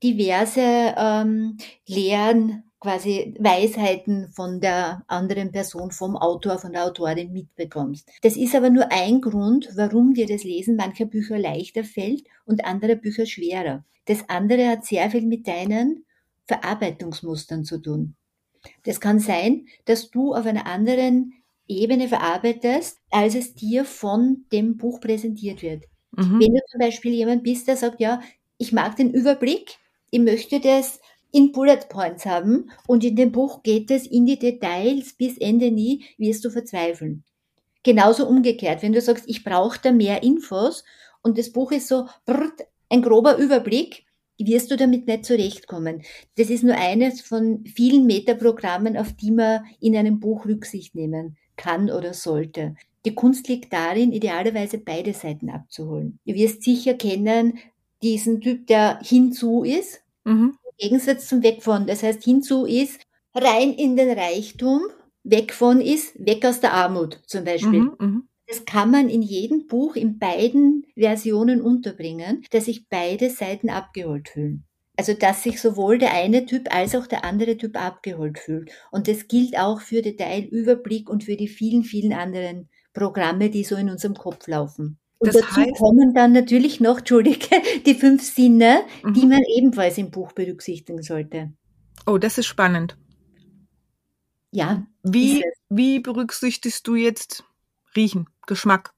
diverse 0.00 0.94
ähm, 0.96 1.56
Lehren 1.88 2.69
quasi 2.80 3.34
Weisheiten 3.38 4.30
von 4.32 4.60
der 4.60 5.04
anderen 5.06 5.52
Person, 5.52 5.90
vom 5.90 6.16
Autor, 6.16 6.58
von 6.58 6.72
der 6.72 6.84
Autorin 6.84 7.32
mitbekommst. 7.32 8.10
Das 8.22 8.36
ist 8.36 8.54
aber 8.54 8.70
nur 8.70 8.90
ein 8.90 9.20
Grund, 9.20 9.68
warum 9.76 10.14
dir 10.14 10.26
das 10.26 10.44
Lesen 10.44 10.76
mancher 10.76 11.04
Bücher 11.04 11.38
leichter 11.38 11.84
fällt 11.84 12.24
und 12.46 12.64
anderer 12.64 12.96
Bücher 12.96 13.26
schwerer. 13.26 13.84
Das 14.06 14.28
andere 14.28 14.66
hat 14.68 14.86
sehr 14.86 15.10
viel 15.10 15.26
mit 15.26 15.46
deinen 15.46 16.04
Verarbeitungsmustern 16.46 17.64
zu 17.64 17.78
tun. 17.78 18.16
Das 18.84 19.00
kann 19.00 19.20
sein, 19.20 19.66
dass 19.84 20.10
du 20.10 20.34
auf 20.34 20.46
einer 20.46 20.66
anderen 20.66 21.34
Ebene 21.68 22.08
verarbeitest, 22.08 22.98
als 23.10 23.34
es 23.34 23.54
dir 23.54 23.84
von 23.84 24.44
dem 24.52 24.76
Buch 24.76 25.00
präsentiert 25.00 25.62
wird. 25.62 25.84
Mhm. 26.12 26.40
Wenn 26.40 26.54
du 26.54 26.60
zum 26.68 26.80
Beispiel 26.80 27.12
jemand 27.12 27.44
bist, 27.44 27.68
der 27.68 27.76
sagt, 27.76 28.00
ja, 28.00 28.20
ich 28.58 28.72
mag 28.72 28.96
den 28.96 29.12
Überblick, 29.12 29.76
ich 30.10 30.20
möchte 30.20 30.60
das 30.60 31.00
in 31.32 31.52
Bullet 31.52 31.88
Points 31.88 32.26
haben 32.26 32.70
und 32.86 33.04
in 33.04 33.16
dem 33.16 33.32
Buch 33.32 33.62
geht 33.62 33.90
es 33.90 34.06
in 34.06 34.26
die 34.26 34.38
Details 34.38 35.14
bis 35.14 35.38
Ende 35.38 35.70
nie, 35.70 36.04
wirst 36.18 36.44
du 36.44 36.50
verzweifeln. 36.50 37.24
Genauso 37.82 38.26
umgekehrt, 38.26 38.82
wenn 38.82 38.92
du 38.92 39.00
sagst, 39.00 39.24
ich 39.26 39.44
brauche 39.44 39.78
da 39.82 39.92
mehr 39.92 40.22
Infos 40.22 40.84
und 41.22 41.38
das 41.38 41.50
Buch 41.50 41.72
ist 41.72 41.88
so 41.88 42.06
brrrt, 42.26 42.66
ein 42.88 43.02
grober 43.02 43.36
Überblick, 43.36 44.04
wirst 44.38 44.70
du 44.70 44.76
damit 44.76 45.06
nicht 45.06 45.26
zurechtkommen. 45.26 46.02
Das 46.36 46.50
ist 46.50 46.64
nur 46.64 46.74
eines 46.74 47.20
von 47.20 47.64
vielen 47.66 48.06
Metaprogrammen, 48.06 48.96
auf 48.96 49.12
die 49.12 49.30
man 49.30 49.64
in 49.80 49.96
einem 49.96 50.20
Buch 50.20 50.46
Rücksicht 50.46 50.94
nehmen 50.94 51.36
kann 51.56 51.90
oder 51.90 52.14
sollte. 52.14 52.74
Die 53.04 53.14
Kunst 53.14 53.48
liegt 53.48 53.72
darin, 53.72 54.12
idealerweise 54.12 54.78
beide 54.78 55.12
Seiten 55.12 55.50
abzuholen. 55.50 56.18
Du 56.26 56.34
wirst 56.34 56.62
sicher 56.62 56.94
kennen 56.94 57.58
diesen 58.02 58.40
Typ, 58.40 58.66
der 58.66 58.98
hinzu 59.02 59.62
ist, 59.62 60.02
mhm. 60.24 60.56
Gegensatz 60.80 61.28
zum 61.28 61.42
Weg 61.42 61.62
von. 61.62 61.86
Das 61.86 62.02
heißt, 62.02 62.24
hinzu 62.24 62.64
ist 62.64 63.00
rein 63.34 63.72
in 63.72 63.96
den 63.96 64.18
Reichtum, 64.18 64.82
weg 65.22 65.52
von 65.52 65.80
ist 65.80 66.14
weg 66.18 66.44
aus 66.44 66.60
der 66.60 66.72
Armut 66.72 67.20
zum 67.26 67.44
Beispiel. 67.44 67.80
Mhm, 67.80 67.96
mhm, 67.98 68.28
das 68.50 68.64
kann 68.64 68.90
man 68.90 69.08
in 69.08 69.22
jedem 69.22 69.68
Buch 69.68 69.94
in 69.94 70.18
beiden 70.18 70.84
Versionen 70.96 71.60
unterbringen, 71.60 72.44
dass 72.50 72.64
sich 72.64 72.88
beide 72.88 73.30
Seiten 73.30 73.70
abgeholt 73.70 74.28
fühlen. 74.28 74.64
Also 74.96 75.14
dass 75.14 75.44
sich 75.44 75.60
sowohl 75.60 75.98
der 75.98 76.12
eine 76.12 76.44
Typ 76.46 76.74
als 76.74 76.94
auch 76.94 77.06
der 77.06 77.24
andere 77.24 77.56
Typ 77.56 77.80
abgeholt 77.80 78.38
fühlt. 78.38 78.70
Und 78.90 79.08
das 79.08 79.28
gilt 79.28 79.56
auch 79.58 79.80
für 79.80 80.02
Detailüberblick 80.02 81.08
und 81.08 81.24
für 81.24 81.36
die 81.36 81.48
vielen, 81.48 81.84
vielen 81.84 82.12
anderen 82.12 82.68
Programme, 82.92 83.50
die 83.50 83.64
so 83.64 83.76
in 83.76 83.88
unserem 83.88 84.14
Kopf 84.14 84.46
laufen. 84.46 84.98
Und 85.20 85.28
das 85.28 85.36
dazu 85.36 85.56
heißt, 85.56 85.76
kommen 85.76 86.14
dann 86.14 86.32
natürlich 86.32 86.80
noch, 86.80 86.98
Entschuldige, 87.00 87.62
die 87.86 87.94
fünf 87.94 88.22
Sinne, 88.22 88.82
mhm. 89.04 89.14
die 89.14 89.26
man 89.26 89.42
ebenfalls 89.56 89.98
im 89.98 90.10
Buch 90.10 90.32
berücksichtigen 90.32 91.02
sollte. 91.02 91.52
Oh, 92.06 92.18
das 92.18 92.38
ist 92.38 92.46
spannend. 92.46 92.96
Ja. 94.50 94.86
Wie, 95.02 95.44
wie 95.68 96.00
berücksichtigst 96.00 96.86
du 96.86 96.96
jetzt 96.96 97.44
Riechen, 97.94 98.28
Geschmack? 98.46 98.94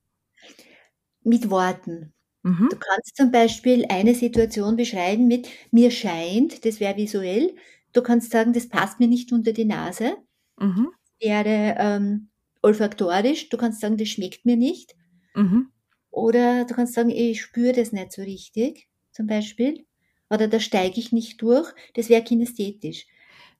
Mit 1.25 1.51
Worten. 1.51 2.13
Mhm. 2.43 2.69
Du 2.71 2.77
kannst 2.77 3.17
zum 3.17 3.31
Beispiel 3.31 3.85
eine 3.89 4.15
Situation 4.15 4.77
beschreiben 4.77 5.27
mit 5.27 5.49
mir 5.71 5.91
scheint, 5.91 6.65
das 6.65 6.81
wäre 6.81 6.97
visuell. 6.97 7.55
Du 7.93 8.03
kannst 8.03 8.31
sagen, 8.31 8.53
das 8.53 8.69
passt 8.69 9.01
mir 9.01 9.09
nicht 9.09 9.33
unter 9.33 9.53
die 9.53 9.65
Nase. 9.65 10.17
Mhm. 10.59 10.89
Das 11.21 11.29
wäre 11.29 11.77
ähm, 11.79 12.29
olfaktorisch. 12.63 13.49
Du 13.49 13.57
kannst 13.57 13.81
sagen, 13.81 13.97
das 13.97 14.09
schmeckt 14.09 14.47
mir 14.47 14.57
nicht. 14.57 14.95
Mhm. 15.35 15.69
Oder 16.13 16.67
du 16.67 16.75
kannst 16.75 16.93
sagen, 16.93 17.11
ich 17.11 17.41
spüre 17.41 17.73
das 17.73 17.91
nicht 17.91 18.13
so 18.13 18.23
richtig, 18.23 18.87
zum 19.11 19.27
Beispiel. 19.27 19.87
Oder 20.31 20.47
da 20.47 20.61
steige 20.61 21.01
ich 21.01 21.11
nicht 21.11 21.43
durch. 21.43 21.73
Das 21.95 22.09
wäre 22.09 22.23
kinästhetisch. 22.23 23.07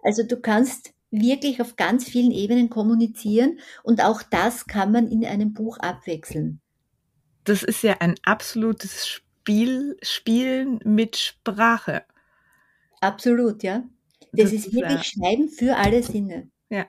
Also 0.03 0.23
du 0.23 0.39
kannst 0.39 0.93
wirklich 1.11 1.61
auf 1.61 1.77
ganz 1.77 2.05
vielen 2.09 2.31
Ebenen 2.31 2.71
kommunizieren 2.71 3.59
und 3.83 4.03
auch 4.03 4.23
das 4.23 4.67
kann 4.67 4.93
man 4.93 5.09
in 5.09 5.25
einem 5.25 5.53
Buch 5.53 5.79
abwechseln. 5.79 6.61
Das 7.45 7.63
ist 7.63 7.83
ja 7.83 7.97
ein 8.01 8.15
absolutes 8.23 9.09
Spiel, 9.09 9.97
Spielen 10.03 10.79
mit 10.85 11.17
Sprache. 11.17 12.05
Absolut, 13.01 13.63
ja. 13.63 13.83
Das, 14.33 14.45
das 14.45 14.53
ist, 14.53 14.73
wirklich 14.73 14.93
ja. 14.93 15.05
Schreiben 15.05 15.49
für 15.49 15.77
alle 15.77 16.03
Sinne. 16.03 16.51
Ja. 16.71 16.87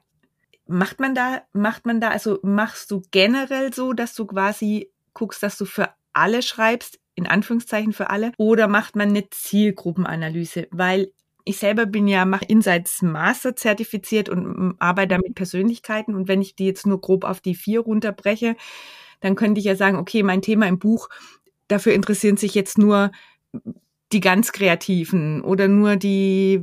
Macht 0.66 1.00
man 1.00 1.16
da, 1.16 1.42
macht 1.52 1.86
man 1.86 2.00
da, 2.00 2.10
also 2.10 2.40
machst 2.44 2.92
du 2.92 3.02
generell 3.12 3.74
so, 3.74 3.94
dass 3.94 4.14
du 4.14 4.26
quasi 4.26 4.93
guckst, 5.14 5.44
dass 5.44 5.58
du 5.58 5.66
für 5.66 5.90
alle 6.14 6.42
schreibst, 6.42 7.00
in 7.16 7.28
Anführungszeichen 7.28 7.94
für 7.94 8.10
alle, 8.10 8.32
oder 8.38 8.68
macht 8.68 8.96
man 8.96 9.10
eine 9.10 9.30
Zielgruppenanalyse? 9.30 10.68
Weil 10.72 11.12
ich 11.46 11.58
selber 11.58 11.86
bin 11.86 12.08
ja 12.08 12.26
mach 12.26 12.42
Insights 12.42 13.02
Master 13.02 13.56
zertifiziert 13.56 14.30
und 14.30 14.76
arbeite 14.80 15.18
mit 15.18 15.36
Persönlichkeiten 15.36 16.16
und 16.16 16.28
wenn 16.28 16.42
ich 16.42 16.56
die 16.56 16.66
jetzt 16.66 16.88
nur 16.88 17.02
grob 17.02 17.26
auf 17.26 17.42
die 17.42 17.56
vier 17.56 17.82
runterbreche, 17.82 18.56
dann 19.22 19.36
könnte 19.36 19.60
ich 19.60 19.66
ja 19.66 19.76
sagen, 19.76 19.98
okay, 19.98 20.24
mein 20.24 20.42
Thema 20.42 20.68
im 20.68 20.80
Buch, 20.80 21.10
dafür 21.68 21.94
interessieren 21.94 22.38
sich 22.38 22.56
jetzt 22.56 22.78
nur 22.78 23.12
die 24.12 24.20
ganz 24.22 24.52
Kreativen 24.52 25.42
oder 25.42 25.68
nur 25.68 25.96
die 25.96 26.62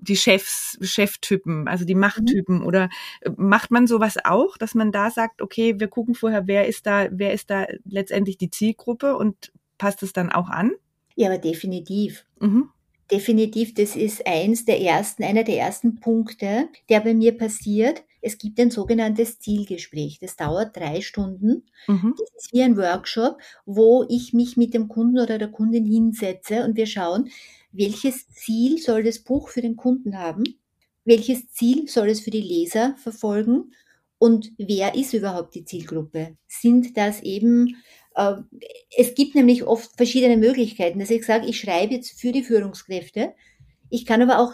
die 0.00 0.16
Chefs, 0.16 0.78
Cheftypen, 0.80 1.68
also 1.68 1.84
die 1.84 1.94
Machttypen 1.94 2.60
mhm. 2.60 2.66
oder 2.66 2.88
äh, 3.20 3.30
macht 3.36 3.70
man 3.70 3.86
sowas 3.86 4.16
auch, 4.24 4.56
dass 4.56 4.74
man 4.74 4.92
da 4.92 5.10
sagt, 5.10 5.42
okay, 5.42 5.78
wir 5.78 5.88
gucken 5.88 6.14
vorher, 6.14 6.46
wer 6.46 6.66
ist 6.66 6.86
da, 6.86 7.08
wer 7.10 7.32
ist 7.32 7.50
da 7.50 7.66
letztendlich 7.84 8.38
die 8.38 8.50
Zielgruppe 8.50 9.16
und 9.16 9.52
passt 9.78 10.02
es 10.02 10.12
dann 10.12 10.32
auch 10.32 10.48
an? 10.48 10.72
Ja, 11.14 11.28
aber 11.28 11.38
definitiv. 11.38 12.24
Mhm. 12.40 12.70
Definitiv, 13.10 13.74
das 13.74 13.94
ist 13.94 14.26
eins 14.26 14.64
der 14.64 14.80
ersten, 14.80 15.22
einer 15.22 15.44
der 15.44 15.58
ersten 15.58 15.96
Punkte, 15.96 16.68
der 16.88 17.00
bei 17.00 17.12
mir 17.12 17.36
passiert. 17.36 18.04
Es 18.22 18.38
gibt 18.38 18.58
ein 18.58 18.70
sogenanntes 18.70 19.38
Zielgespräch. 19.40 20.18
Das 20.20 20.36
dauert 20.36 20.76
drei 20.76 21.00
Stunden. 21.00 21.64
Mhm. 21.88 22.14
Das 22.16 22.30
ist 22.36 22.52
wie 22.52 22.62
ein 22.62 22.76
Workshop, 22.76 23.38
wo 23.66 24.06
ich 24.08 24.32
mich 24.32 24.56
mit 24.56 24.72
dem 24.72 24.88
Kunden 24.88 25.18
oder 25.18 25.36
der 25.38 25.48
Kundin 25.48 25.84
hinsetze 25.84 26.64
und 26.64 26.76
wir 26.76 26.86
schauen, 26.86 27.28
welches 27.72 28.28
Ziel 28.30 28.78
soll 28.78 29.02
das 29.02 29.18
Buch 29.18 29.48
für 29.48 29.62
den 29.62 29.76
Kunden 29.76 30.18
haben, 30.18 30.44
welches 31.04 31.50
Ziel 31.50 31.88
soll 31.88 32.08
es 32.08 32.20
für 32.20 32.30
die 32.30 32.40
Leser 32.40 32.94
verfolgen 32.98 33.72
und 34.18 34.52
wer 34.56 34.94
ist 34.94 35.14
überhaupt 35.14 35.54
die 35.54 35.64
Zielgruppe? 35.64 36.36
Sind 36.46 36.96
das 36.96 37.22
eben, 37.22 37.76
äh, 38.14 38.34
es 38.96 39.14
gibt 39.14 39.34
nämlich 39.34 39.64
oft 39.64 39.96
verschiedene 39.96 40.36
Möglichkeiten, 40.36 41.00
dass 41.00 41.10
ich 41.10 41.26
sage, 41.26 41.46
ich 41.46 41.58
schreibe 41.58 41.94
jetzt 41.94 42.20
für 42.20 42.30
die 42.30 42.44
Führungskräfte, 42.44 43.34
ich 43.90 44.06
kann 44.06 44.22
aber 44.22 44.38
auch 44.38 44.52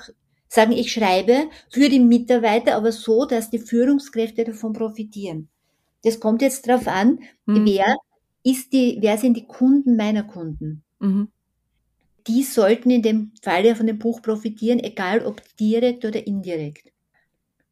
sagen, 0.48 0.72
ich 0.72 0.92
schreibe 0.92 1.50
für 1.70 1.88
die 1.88 2.00
Mitarbeiter, 2.00 2.76
aber 2.76 2.92
so, 2.92 3.26
dass 3.26 3.50
die 3.50 3.58
Führungskräfte 3.58 4.44
davon 4.44 4.72
profitieren. 4.72 5.48
Das 6.02 6.18
kommt 6.18 6.42
jetzt 6.42 6.66
darauf 6.66 6.88
an, 6.88 7.20
mhm. 7.44 7.66
wer 7.66 7.96
ist 8.42 8.72
die, 8.72 8.98
wer 9.00 9.18
sind 9.18 9.36
die 9.36 9.46
Kunden 9.46 9.96
meiner 9.96 10.22
Kunden? 10.22 10.82
Mhm. 11.00 11.28
Die 12.28 12.42
sollten 12.42 12.90
in 12.90 13.02
dem 13.02 13.32
Falle 13.42 13.74
von 13.74 13.86
dem 13.86 13.98
Buch 13.98 14.22
profitieren, 14.22 14.78
egal 14.78 15.24
ob 15.24 15.42
direkt 15.56 16.04
oder 16.04 16.26
indirekt. 16.26 16.92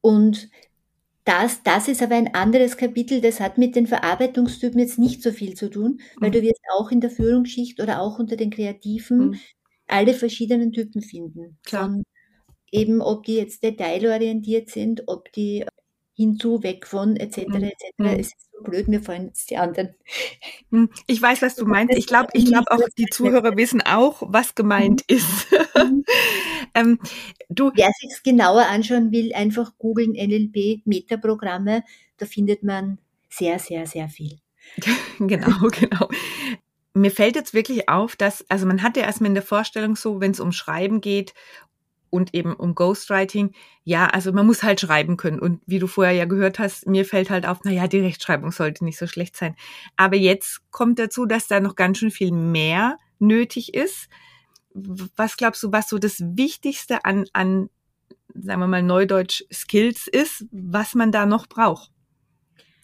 Und 0.01 0.49
das, 1.25 1.63
das 1.63 1.89
ist 1.89 2.03
aber 2.03 2.15
ein 2.15 2.35
anderes 2.35 2.77
Kapitel, 2.77 3.21
das 3.21 3.41
hat 3.41 3.59
mit 3.59 3.75
den 3.75 3.87
Verarbeitungstypen 3.87 4.79
jetzt 4.79 4.99
nicht 4.99 5.23
so 5.23 5.33
viel 5.33 5.55
zu 5.55 5.69
tun, 5.69 6.01
weil 6.21 6.31
mhm. 6.31 6.35
du 6.35 6.43
wirst 6.43 6.61
auch 6.75 6.91
in 6.91 7.01
der 7.01 7.11
Führungsschicht 7.11 7.81
oder 7.83 8.01
auch 8.01 8.19
unter 8.19 8.37
den 8.37 8.51
Kreativen 8.51 9.31
mhm. 9.31 9.41
alle 9.89 10.15
verschiedenen 10.15 10.73
Typen 10.73 11.03
finden. 11.03 11.59
Klar. 11.65 11.89
Von 11.89 12.05
eben, 12.71 13.01
ob 13.01 13.25
die 13.25 13.37
jetzt 13.37 13.63
detailorientiert 13.63 14.71
sind, 14.71 15.03
ob 15.07 15.33
die 15.33 15.65
hinzu, 16.17 16.63
weg 16.63 16.87
von, 16.87 17.17
etc., 17.17 17.47
mhm. 17.47 17.65
etc. 17.65 17.75
Mhm. 17.99 18.07
Es 18.07 18.27
ist 18.29 18.51
so 18.53 18.63
blöd, 18.63 18.89
mir 18.89 19.03
fallen 19.03 19.27
jetzt 19.27 19.51
die 19.51 19.59
anderen. 19.59 19.95
Hm, 20.71 20.89
ich 21.07 21.21
weiß, 21.21 21.43
was 21.43 21.57
du 21.57 21.67
meinst. 21.67 21.97
Ich 21.97 22.07
glaube, 22.07 22.29
ich 22.33 22.47
glaube 22.47 22.71
auch, 22.71 22.81
die 22.97 23.07
Zuhörer 23.07 23.57
wissen 23.57 23.83
auch, 23.83 24.23
was 24.27 24.55
gemeint 24.55 25.05
mhm. 25.09 25.17
ist. 25.17 25.47
ähm, 26.75 26.99
du, 27.49 27.71
Wer 27.75 27.91
sich 28.01 28.23
genauer 28.23 28.67
anschauen 28.67 29.13
will, 29.13 29.33
einfach 29.35 29.73
googeln 29.79 30.13
NLP 30.13 30.83
Metaprogramme. 30.87 31.85
Da 32.17 32.27
findet 32.27 32.63
man 32.63 32.99
sehr, 33.29 33.59
sehr, 33.59 33.87
sehr 33.87 34.09
viel. 34.09 34.39
genau, 35.19 35.69
genau. 35.71 36.09
Mir 36.95 37.11
fällt 37.11 37.37
jetzt 37.37 37.53
wirklich 37.53 37.91
auf, 37.91 38.17
dass, 38.17 38.49
also 38.49 38.67
man 38.67 38.83
hat 38.83 38.97
ja 38.97 39.03
erstmal 39.03 39.29
in 39.29 39.35
der 39.35 39.43
Vorstellung 39.43 39.97
so, 39.97 40.23
wenn 40.23 40.31
es 40.31 40.41
um 40.41 40.51
Schreiben 40.51 41.03
geht 41.03 41.35
und 42.17 42.35
eben 42.35 42.55
um 42.55 42.75
Ghostwriting, 42.75 43.53
ja, 43.85 44.07
also 44.07 44.33
man 44.33 44.47
muss 44.47 44.63
halt 44.63 44.81
schreiben 44.81 45.19
können. 45.19 45.39
Und 45.39 45.61
wie 45.67 45.79
du 45.79 45.87
vorher 45.87 46.15
ja 46.15 46.25
gehört 46.25 46.59
hast, 46.59 46.87
mir 46.87 47.05
fällt 47.05 47.29
halt 47.29 47.47
auf, 47.47 47.63
naja, 47.63 47.87
die 47.89 48.01
Rechtschreibung 48.01 48.53
sollte 48.53 48.85
nicht 48.85 48.97
so 48.97 49.07
schlecht 49.07 49.37
sein. 49.37 49.55
Aber 49.97 50.17
jetzt 50.17 50.63
kommt 50.71 50.99
dazu, 50.99 51.27
dass 51.27 51.47
da 51.47 51.61
noch 51.61 51.77
ganz 51.77 51.99
schön 51.99 52.11
viel 52.11 52.33
mehr 52.33 52.99
nötig 53.19 53.75
ist. 53.75 54.09
Was 54.73 55.37
glaubst 55.37 55.63
du, 55.63 55.73
was 55.73 55.91
so 55.91 55.99
das 55.99 56.21
Wichtigste 56.21 57.05
an, 57.05 57.27
an 57.35 57.69
sagen 58.35 58.61
wir 58.61 58.67
mal 58.67 58.83
Neudeutsch 58.83 59.45
Skills 59.53 60.09
ist, 60.09 60.47
was 60.51 60.95
man 60.95 61.13
da 61.13 61.27
noch 61.27 61.47
braucht? 61.47 61.91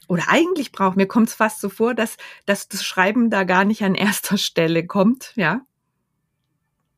Oder 0.08 0.24
eigentlich 0.28 0.72
braucht, 0.72 0.98
mir 0.98 1.06
kommt 1.06 1.28
es 1.28 1.34
fast 1.34 1.60
so 1.60 1.70
vor, 1.70 1.94
dass, 1.94 2.18
dass 2.44 2.68
das 2.68 2.84
Schreiben 2.84 3.30
da 3.30 3.44
gar 3.44 3.64
nicht 3.64 3.82
an 3.82 3.94
erster 3.94 4.36
Stelle 4.36 4.86
kommt, 4.86 5.32
ja? 5.36 5.62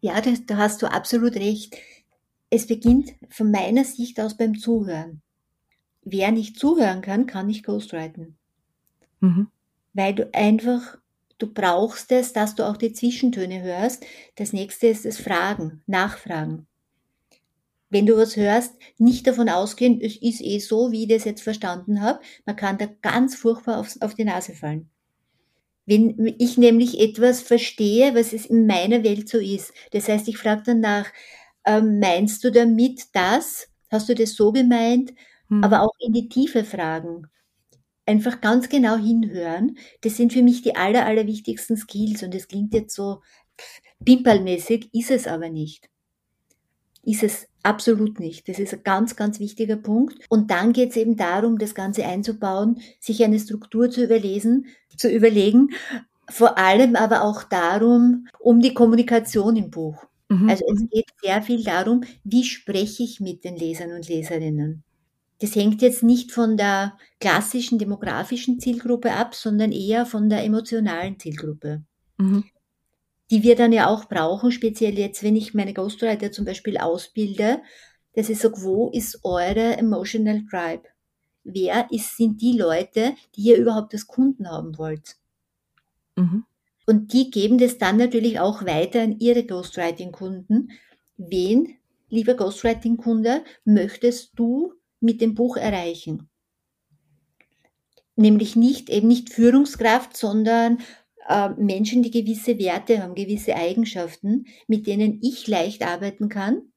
Ja, 0.00 0.20
das, 0.20 0.44
da 0.44 0.58
hast 0.58 0.82
du 0.82 0.90
absolut 0.90 1.34
recht 1.34 1.76
es 2.54 2.66
beginnt 2.66 3.14
von 3.30 3.50
meiner 3.50 3.84
Sicht 3.84 4.20
aus 4.20 4.36
beim 4.36 4.58
Zuhören. 4.58 5.22
Wer 6.02 6.30
nicht 6.30 6.58
zuhören 6.58 7.00
kann, 7.00 7.26
kann 7.26 7.46
nicht 7.46 7.64
ghostwriten. 7.64 8.36
Mhm. 9.20 9.48
Weil 9.92 10.14
du 10.14 10.32
einfach, 10.32 10.98
du 11.38 11.52
brauchst 11.52 12.12
es, 12.12 12.32
dass 12.32 12.54
du 12.54 12.62
auch 12.62 12.76
die 12.76 12.92
Zwischentöne 12.92 13.62
hörst. 13.62 14.04
Das 14.36 14.52
nächste 14.52 14.86
ist 14.86 15.04
das 15.04 15.18
Fragen, 15.18 15.82
Nachfragen. 15.86 16.66
Wenn 17.90 18.06
du 18.06 18.16
was 18.16 18.36
hörst, 18.36 18.74
nicht 18.98 19.26
davon 19.26 19.48
ausgehen, 19.48 20.00
es 20.00 20.16
ist 20.16 20.40
eh 20.40 20.58
so, 20.58 20.92
wie 20.92 21.02
ich 21.02 21.08
das 21.08 21.24
jetzt 21.24 21.42
verstanden 21.42 22.02
habe. 22.02 22.20
Man 22.44 22.56
kann 22.56 22.78
da 22.78 22.86
ganz 23.02 23.34
furchtbar 23.34 23.78
auf, 23.78 23.96
auf 24.00 24.14
die 24.14 24.24
Nase 24.24 24.52
fallen. 24.52 24.90
Wenn 25.86 26.34
ich 26.38 26.56
nämlich 26.56 26.98
etwas 27.00 27.42
verstehe, 27.42 28.14
was 28.14 28.32
es 28.32 28.46
in 28.46 28.66
meiner 28.66 29.04
Welt 29.04 29.28
so 29.28 29.38
ist. 29.38 29.72
Das 29.90 30.08
heißt, 30.08 30.28
ich 30.28 30.38
frage 30.38 30.62
dann 30.64 30.80
nach, 30.80 31.06
ähm, 31.64 31.98
meinst 31.98 32.44
du 32.44 32.50
damit 32.50 33.02
das? 33.12 33.68
Hast 33.90 34.08
du 34.08 34.14
das 34.14 34.34
so 34.34 34.52
gemeint? 34.52 35.12
Hm. 35.48 35.62
Aber 35.64 35.82
auch 35.82 35.94
in 35.98 36.12
die 36.12 36.28
Tiefe 36.28 36.64
fragen. 36.64 37.28
Einfach 38.06 38.40
ganz 38.40 38.68
genau 38.68 38.96
hinhören. 38.96 39.78
Das 40.02 40.16
sind 40.16 40.32
für 40.32 40.42
mich 40.42 40.62
die 40.62 40.76
aller, 40.76 41.06
aller 41.06 41.26
wichtigsten 41.26 41.76
Skills. 41.76 42.22
Und 42.22 42.34
es 42.34 42.48
klingt 42.48 42.74
jetzt 42.74 42.94
so 42.94 43.22
pimperlmäßig, 44.04 44.90
ist 44.92 45.10
es 45.10 45.26
aber 45.26 45.48
nicht. 45.48 45.88
Ist 47.02 47.22
es 47.22 47.48
absolut 47.62 48.18
nicht. 48.18 48.48
Das 48.48 48.58
ist 48.58 48.72
ein 48.74 48.82
ganz, 48.82 49.16
ganz 49.16 49.40
wichtiger 49.40 49.76
Punkt. 49.76 50.18
Und 50.28 50.50
dann 50.50 50.72
geht 50.72 50.90
es 50.90 50.96
eben 50.96 51.16
darum, 51.16 51.58
das 51.58 51.74
Ganze 51.74 52.04
einzubauen, 52.04 52.80
sich 53.00 53.22
eine 53.24 53.38
Struktur 53.38 53.90
zu 53.90 54.04
überlesen, 54.04 54.66
zu 54.96 55.10
überlegen. 55.10 55.70
Vor 56.28 56.56
allem 56.56 56.96
aber 56.96 57.22
auch 57.22 57.42
darum, 57.42 58.28
um 58.38 58.60
die 58.60 58.74
Kommunikation 58.74 59.56
im 59.56 59.70
Buch. 59.70 60.06
Mhm. 60.34 60.48
Also 60.48 60.64
es 60.72 60.90
geht 60.90 61.06
sehr 61.22 61.42
viel 61.42 61.62
darum, 61.62 62.02
wie 62.24 62.44
spreche 62.44 63.02
ich 63.02 63.20
mit 63.20 63.44
den 63.44 63.56
Lesern 63.56 63.92
und 63.92 64.08
Leserinnen. 64.08 64.82
Das 65.40 65.54
hängt 65.54 65.82
jetzt 65.82 66.02
nicht 66.02 66.32
von 66.32 66.56
der 66.56 66.96
klassischen 67.20 67.78
demografischen 67.78 68.58
Zielgruppe 68.58 69.12
ab, 69.12 69.34
sondern 69.34 69.72
eher 69.72 70.06
von 70.06 70.28
der 70.28 70.44
emotionalen 70.44 71.18
Zielgruppe. 71.18 71.82
Mhm. 72.18 72.44
Die 73.30 73.42
wir 73.42 73.56
dann 73.56 73.72
ja 73.72 73.88
auch 73.88 74.06
brauchen, 74.06 74.50
speziell 74.50 74.98
jetzt, 74.98 75.22
wenn 75.22 75.36
ich 75.36 75.54
meine 75.54 75.74
Ghostwriter 75.74 76.30
zum 76.32 76.44
Beispiel 76.44 76.78
ausbilde, 76.78 77.62
dass 78.14 78.28
ich 78.28 78.38
sage, 78.38 78.56
wo 78.58 78.90
ist 78.90 79.20
eure 79.24 79.76
Emotional 79.76 80.42
Tribe? 80.50 80.84
Wer 81.42 81.88
ist, 81.90 82.16
sind 82.16 82.40
die 82.40 82.56
Leute, 82.56 83.14
die 83.34 83.42
ihr 83.42 83.56
überhaupt 83.56 83.92
als 83.92 84.06
Kunden 84.06 84.48
haben 84.48 84.78
wollt? 84.78 85.16
Mhm. 86.16 86.44
Und 86.86 87.12
die 87.12 87.30
geben 87.30 87.58
das 87.58 87.78
dann 87.78 87.96
natürlich 87.96 88.40
auch 88.40 88.64
weiter 88.64 89.02
an 89.02 89.18
ihre 89.18 89.44
Ghostwriting-Kunden. 89.44 90.70
Wen, 91.16 91.76
lieber 92.08 92.34
Ghostwriting-Kunde, 92.34 93.44
möchtest 93.64 94.32
du 94.36 94.74
mit 95.00 95.20
dem 95.20 95.34
Buch 95.34 95.56
erreichen? 95.56 96.28
Nämlich 98.16 98.54
nicht 98.54 98.90
eben 98.90 99.08
nicht 99.08 99.30
Führungskraft, 99.30 100.16
sondern 100.16 100.78
äh, 101.28 101.50
Menschen, 101.50 102.02
die 102.02 102.10
gewisse 102.10 102.58
Werte 102.58 103.02
haben, 103.02 103.14
gewisse 103.14 103.56
Eigenschaften, 103.56 104.46
mit 104.68 104.86
denen 104.86 105.20
ich 105.22 105.48
leicht 105.48 105.82
arbeiten 105.84 106.28
kann, 106.28 106.72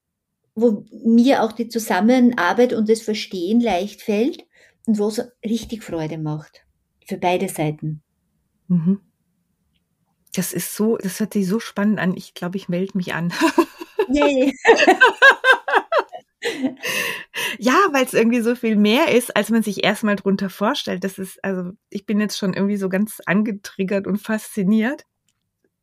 wo 0.56 0.86
mir 0.92 1.44
auch 1.44 1.52
die 1.52 1.68
Zusammenarbeit 1.68 2.74
und 2.74 2.90
das 2.90 3.02
Verstehen 3.02 3.60
leicht 3.60 4.02
fällt 4.02 4.46
und 4.88 4.98
wo 4.98 5.10
es 5.10 5.22
richtig 5.46 5.84
Freude 5.84 6.18
macht. 6.18 6.66
Für 7.06 7.18
beide 7.18 7.50
Seiten. 7.50 8.02
Mhm. 8.68 9.02
Das 10.38 10.54
ist 10.54 10.76
so, 10.76 10.98
das 10.98 11.20
hört 11.20 11.34
sich 11.34 11.48
so 11.48 11.60
spannend 11.60 11.98
an. 12.00 12.16
Ich 12.16 12.36
glaube, 12.36 12.58
ich 12.58 12.70
melde 12.70 12.96
mich 12.96 13.16
an. 13.16 13.34
Yay. 14.08 14.54
ja, 17.58 17.74
weil 17.92 18.06
es 18.06 18.14
irgendwie 18.14 18.42
so 18.42 18.54
viel 18.56 18.76
mehr 18.76 19.12
ist, 19.12 19.36
als 19.36 19.50
man 19.50 19.64
sich 19.64 19.84
erstmal 19.84 20.16
drunter 20.16 20.52
vorstellt. 20.52 21.04
Das 21.04 21.18
ist, 21.18 21.44
also 21.44 21.72
ich 21.90 22.06
bin 22.06 22.20
jetzt 22.20 22.38
schon 22.38 22.54
irgendwie 22.54 22.78
so 22.78 22.88
ganz 22.88 23.20
angetriggert 23.26 24.06
und 24.06 24.18
fasziniert. 24.18 25.06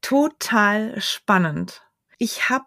Total 0.03 1.01
spannend. 1.01 1.83
Ich 2.19 2.49
habe 2.49 2.67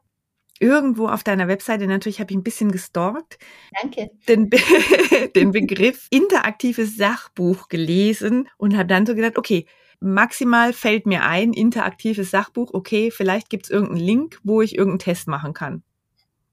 irgendwo 0.60 1.08
auf 1.08 1.24
deiner 1.24 1.48
Webseite, 1.48 1.88
natürlich 1.88 2.20
habe 2.20 2.32
ich 2.32 2.38
ein 2.38 2.44
bisschen 2.44 2.72
gestalkt. 2.74 3.38
Danke. 3.82 4.10
Den, 4.28 4.50
Be 4.50 4.58
den 5.36 5.52
Begriff 5.52 6.08
interaktives 6.10 6.98
Sachbuch 6.98 7.70
gelesen 7.70 8.50
und 8.58 8.76
habe 8.76 8.88
dann 8.88 9.06
so 9.06 9.16
gedacht, 9.16 9.38
okay, 9.38 9.68
Maximal 10.00 10.74
fällt 10.74 11.06
mir 11.06 11.24
ein, 11.24 11.54
interaktives 11.54 12.32
Sachbuch, 12.32 12.74
okay, 12.74 13.12
vielleicht 13.12 13.50
gibt's 13.50 13.70
irgendeinen 13.70 14.06
Link, 14.06 14.40
wo 14.44 14.62
ich 14.62 14.76
irgendeinen 14.78 15.00
Test 15.00 15.28
machen 15.28 15.54
kann. 15.54 15.84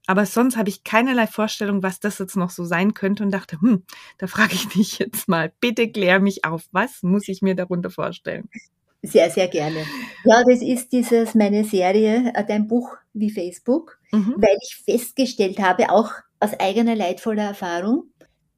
Aber 0.06 0.26
sonst 0.26 0.56
habe 0.56 0.68
ich 0.68 0.84
keinerlei 0.84 1.26
Vorstellung, 1.26 1.82
was 1.82 1.98
das 1.98 2.18
jetzt 2.18 2.36
noch 2.36 2.50
so 2.50 2.64
sein 2.64 2.92
könnte 2.92 3.22
und 3.22 3.30
dachte, 3.30 3.60
hm, 3.60 3.84
da 4.18 4.26
frage 4.26 4.54
ich 4.54 4.68
dich 4.74 4.98
jetzt 4.98 5.28
mal, 5.28 5.52
bitte 5.60 5.90
klär 5.90 6.20
mich 6.20 6.44
auf, 6.44 6.64
was 6.72 7.02
muss 7.02 7.28
ich 7.28 7.42
mir 7.42 7.54
darunter 7.54 7.90
vorstellen? 7.90 8.48
Sehr, 9.02 9.30
sehr 9.30 9.48
gerne. 9.48 9.84
Ja, 10.24 10.42
das 10.44 10.62
ist 10.62 10.92
dieses, 10.92 11.34
meine 11.34 11.64
Serie, 11.64 12.32
äh, 12.34 12.44
dein 12.46 12.66
Buch 12.66 12.96
wie 13.12 13.30
Facebook, 13.30 13.98
mhm. 14.12 14.34
weil 14.38 14.56
ich 14.62 14.76
festgestellt 14.82 15.58
habe, 15.58 15.90
auch 15.90 16.10
aus 16.40 16.58
eigener 16.58 16.94
leidvoller 16.94 17.44
Erfahrung, 17.44 18.04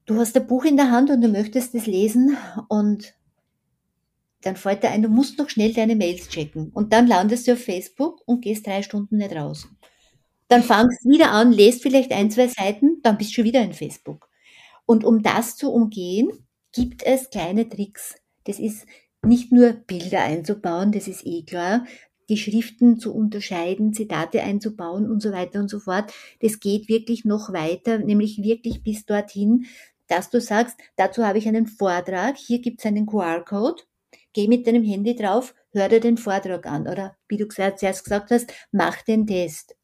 du 0.05 0.17
hast 0.17 0.37
ein 0.37 0.47
Buch 0.47 0.63
in 0.63 0.77
der 0.77 0.89
Hand 0.89 1.09
und 1.09 1.21
du 1.21 1.27
möchtest 1.27 1.75
es 1.75 1.85
lesen 1.85 2.37
und 2.69 3.13
dann 4.41 4.55
fällt 4.55 4.83
dir 4.83 4.89
ein, 4.89 5.01
du 5.01 5.09
musst 5.09 5.37
noch 5.37 5.49
schnell 5.49 5.73
deine 5.73 5.95
Mails 5.95 6.29
checken. 6.29 6.69
Und 6.73 6.93
dann 6.93 7.07
landest 7.07 7.47
du 7.47 7.53
auf 7.53 7.63
Facebook 7.63 8.21
und 8.25 8.41
gehst 8.41 8.67
drei 8.67 8.81
Stunden 8.83 9.17
nicht 9.17 9.35
raus. 9.35 9.67
Dann 10.47 10.63
fangst 10.63 11.05
wieder 11.05 11.31
an, 11.31 11.51
lest 11.51 11.81
vielleicht 11.81 12.11
ein, 12.11 12.31
zwei 12.31 12.47
Seiten, 12.47 13.01
dann 13.03 13.17
bist 13.17 13.31
du 13.31 13.35
schon 13.35 13.43
wieder 13.45 13.61
in 13.61 13.73
Facebook. 13.73 14.29
Und 14.85 15.03
um 15.03 15.21
das 15.21 15.57
zu 15.57 15.71
umgehen, 15.71 16.29
gibt 16.71 17.03
es 17.03 17.29
kleine 17.29 17.67
Tricks. 17.67 18.15
Das 18.45 18.59
ist 18.59 18.85
nicht 19.25 19.51
nur 19.51 19.73
Bilder 19.73 20.21
einzubauen, 20.21 20.91
das 20.91 21.07
ist 21.07 21.25
eh 21.25 21.43
klar, 21.43 21.85
die 22.29 22.37
Schriften 22.37 22.99
zu 22.99 23.13
unterscheiden, 23.13 23.93
Zitate 23.93 24.41
einzubauen 24.43 25.09
und 25.09 25.21
so 25.21 25.31
weiter 25.31 25.59
und 25.59 25.69
so 25.69 25.79
fort. 25.79 26.13
Das 26.41 26.59
geht 26.59 26.87
wirklich 26.87 27.25
noch 27.25 27.51
weiter, 27.51 27.99
nämlich 27.99 28.43
wirklich 28.43 28.83
bis 28.83 29.05
dorthin, 29.05 29.65
dass 30.07 30.29
du 30.29 30.39
sagst, 30.39 30.77
dazu 30.95 31.25
habe 31.25 31.37
ich 31.37 31.47
einen 31.47 31.67
Vortrag, 31.67 32.37
hier 32.37 32.59
gibt 32.59 32.79
es 32.79 32.85
einen 32.85 33.05
QR-Code, 33.05 33.83
geh 34.37 34.47
mit 34.47 34.67
deinem 34.67 34.83
Handy 34.83 35.15
drauf, 35.15 35.55
hör 35.71 35.89
dir 35.89 35.99
den 35.99 36.15
Vortrag 36.15 36.67
an 36.67 36.87
oder 36.87 37.17
wie 37.27 37.37
du 37.37 37.47
zuerst 37.47 38.03
gesagt 38.03 38.29
hast, 38.29 38.53
mach 38.71 39.01
den 39.01 39.25
Test. 39.25 39.75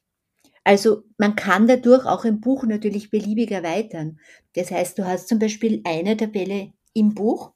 Also 0.63 1.01
man 1.17 1.35
kann 1.35 1.67
dadurch 1.67 2.05
auch 2.05 2.23
ein 2.23 2.39
Buch 2.39 2.63
natürlich 2.63 3.09
beliebig 3.09 3.49
erweitern. 3.49 4.19
Das 4.53 4.69
heißt, 4.69 4.99
du 4.99 5.05
hast 5.07 5.27
zum 5.27 5.39
Beispiel 5.39 5.81
eine 5.85 6.15
Tabelle 6.15 6.71
im 6.93 7.15
Buch 7.15 7.51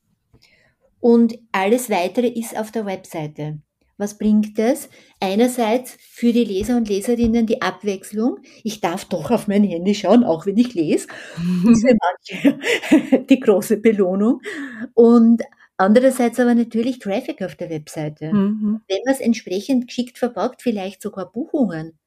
und 1.00 1.38
alles 1.52 1.92
weitere 1.92 2.30
ist 2.30 2.58
auf 2.58 2.72
der 2.72 2.88
Webseite. 2.88 3.60
Was 4.00 4.18
bringt 4.18 4.58
das? 4.58 4.90
Einerseits 5.20 5.98
für 6.00 6.34
die 6.34 6.46
Leser 6.46 6.78
und 6.78 6.90
Leserinnen 6.90 7.46
die 7.46 7.62
Abwechslung. 7.62 8.40
Ich 8.64 8.82
darf 8.82 9.06
doch 9.06 9.30
auf 9.30 9.48
mein 9.48 9.64
Handy 9.64 9.94
schauen, 9.94 10.24
auch 10.24 10.48
wenn 10.48 10.58
ich 10.58 10.74
lese. 10.74 11.08
Das 11.64 11.78
ist 11.78 11.88
für 11.88 11.98
manche 12.02 13.26
die 13.30 13.40
große 13.40 13.78
Belohnung. 13.78 14.42
Und 14.96 15.44
andererseits 15.78 16.40
aber 16.40 16.56
natürlich 16.56 17.00
Traffic 17.00 17.42
auf 17.42 17.56
der 17.56 17.70
Webseite. 17.70 18.34
Mhm. 18.34 18.82
Wenn 18.88 19.02
man 19.06 19.14
es 19.14 19.20
entsprechend 19.20 19.88
geschickt 19.88 20.18
verpackt, 20.18 20.62
vielleicht 20.62 21.02
sogar 21.02 21.32
Buchungen. 21.32 21.98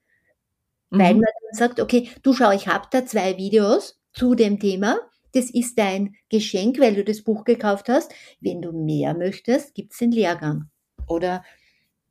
Mhm. 0.91 0.99
Weil 0.99 1.15
man 1.15 1.23
dann 1.23 1.59
sagt, 1.59 1.81
okay, 1.81 2.11
du 2.23 2.33
schau, 2.33 2.51
ich 2.51 2.67
habe 2.69 2.87
da 2.91 3.07
zwei 3.07 3.37
Videos 3.37 4.01
zu 4.13 4.35
dem 4.35 4.59
Thema. 4.59 4.99
Das 5.33 5.49
ist 5.51 5.79
dein 5.79 6.17
Geschenk, 6.29 6.81
weil 6.81 6.97
du 6.97 7.05
das 7.05 7.23
Buch 7.23 7.45
gekauft 7.45 7.89
hast. 7.89 8.13
Wenn 8.41 8.61
du 8.61 8.73
mehr 8.73 9.15
möchtest, 9.15 9.75
gibt's 9.75 9.99
den 9.99 10.11
Lehrgang. 10.11 10.69
Oder 11.07 11.45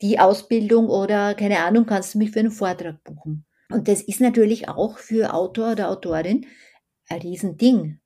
die 0.02 0.20
Ausbildung 0.20 0.88
oder 0.88 1.36
keine 1.36 1.60
Ahnung, 1.60 1.86
kannst 1.86 2.14
du 2.14 2.20
mich 2.20 2.32
für 2.32 2.40
einen 2.40 2.52
Vortrag 2.52 3.04
buchen. 3.04 3.46
Und 3.70 3.88
das 3.88 4.02
ist 4.02 4.22
natürlich 4.22 4.70
auch 4.70 4.98
für 4.98 5.34
Autor 5.34 5.74
oder 5.74 5.90
Autorin 5.90 6.46
ein 7.10 7.22
Riesending. 7.22 8.00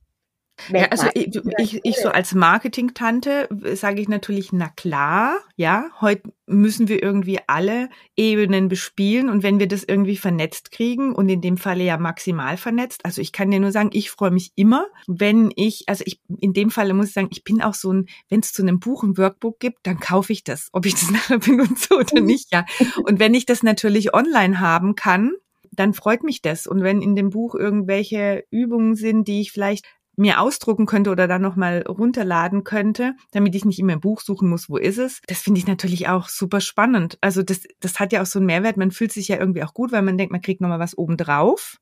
Ja, 0.70 0.86
also 0.90 1.08
ich, 1.14 1.36
ich, 1.58 1.80
ich 1.84 1.98
so 1.98 2.10
als 2.10 2.34
Marketing-Tante 2.34 3.50
sage 3.74 4.02
ich 4.02 4.08
natürlich, 4.08 4.54
na 4.54 4.70
klar, 4.70 5.38
ja, 5.56 5.90
heute 6.00 6.32
müssen 6.46 6.88
wir 6.88 7.02
irgendwie 7.02 7.40
alle 7.48 7.90
Ebenen 8.16 8.68
bespielen 8.68 9.30
und 9.30 9.44
wenn 9.44 9.60
wir 9.60 9.68
das 9.68 9.84
irgendwie 9.84 10.16
vernetzt 10.16 10.72
kriegen 10.72 11.14
und 11.14 11.28
in 11.28 11.42
dem 11.42 11.58
Falle 11.58 11.84
ja 11.84 11.98
maximal 11.98 12.58
vernetzt, 12.58 13.04
also 13.04 13.20
ich 13.20 13.32
kann 13.32 13.50
dir 13.52 13.60
nur 13.60 13.72
sagen, 13.72 13.90
ich 13.94 14.12
freue 14.12 14.32
mich 14.32 14.52
immer, 14.56 14.86
wenn 15.08 15.52
ich, 15.56 15.84
also 15.88 16.04
ich 16.06 16.22
in 16.40 16.54
dem 16.54 16.70
Falle 16.70 16.94
muss 16.94 17.08
ich 17.08 17.14
sagen, 17.14 17.30
ich 17.32 17.44
bin 17.44 17.62
auch 17.62 17.74
so 17.74 17.92
ein, 17.92 18.06
wenn 18.30 18.42
es 18.42 18.54
zu 18.54 18.62
einem 18.62 18.80
Buch 18.80 19.04
ein 19.04 19.18
Workbook 19.18 19.60
gibt, 19.60 19.80
dann 19.84 20.00
kaufe 20.00 20.32
ich 20.32 20.44
das, 20.44 20.70
ob 20.72 20.86
ich 20.86 20.94
das 20.94 21.10
nachher 21.12 21.40
benutze 21.40 21.96
oder 21.96 22.22
mhm. 22.22 22.28
nicht, 22.28 22.54
ja. 22.54 22.66
Und 23.04 23.20
wenn 23.20 23.34
ich 23.34 23.46
das 23.46 23.64
natürlich 23.64 24.14
online 24.14 24.60
haben 24.60 24.96
kann, 24.96 25.34
dann 25.76 25.94
freut 25.94 26.24
mich 26.24 26.42
das. 26.42 26.68
Und 26.68 26.84
wenn 26.84 27.02
in 27.02 27.16
dem 27.16 27.32
Buch 27.32 27.56
irgendwelche 27.56 28.46
Übungen 28.52 28.96
sind, 28.96 29.28
die 29.28 29.42
ich 29.42 29.52
vielleicht 29.52 29.86
mir 30.16 30.40
ausdrucken 30.40 30.86
könnte 30.86 31.10
oder 31.10 31.28
dann 31.28 31.42
nochmal 31.42 31.84
runterladen 31.88 32.64
könnte, 32.64 33.16
damit 33.32 33.56
ich 33.56 33.66
nicht 33.66 33.80
immer 33.80 33.94
im 33.94 34.00
Buch 34.00 34.22
suchen 34.22 34.50
muss, 34.50 34.70
wo 34.70 34.78
ist 34.78 34.98
es. 34.98 35.22
Das 35.28 35.40
finde 35.40 35.60
ich 35.60 35.68
natürlich 35.68 36.08
auch 36.08 36.30
super 36.30 36.62
spannend. 36.62 37.18
Also 37.22 37.42
das, 37.42 37.62
das 37.80 38.00
hat 38.00 38.14
ja 38.14 38.22
auch 38.22 38.28
so 38.28 38.40
einen 38.40 38.46
Mehrwert. 38.46 38.78
Man 38.78 38.92
fühlt 38.92 39.12
sich 39.12 39.28
ja 39.28 39.40
irgendwie 39.40 39.64
auch 39.64 39.74
gut, 39.74 39.92
weil 39.92 40.02
man 40.02 40.18
denkt, 40.18 40.32
man 40.32 40.42
kriegt 40.42 40.62
nochmal 40.62 40.80
was 40.80 40.98
obendrauf. 40.98 41.78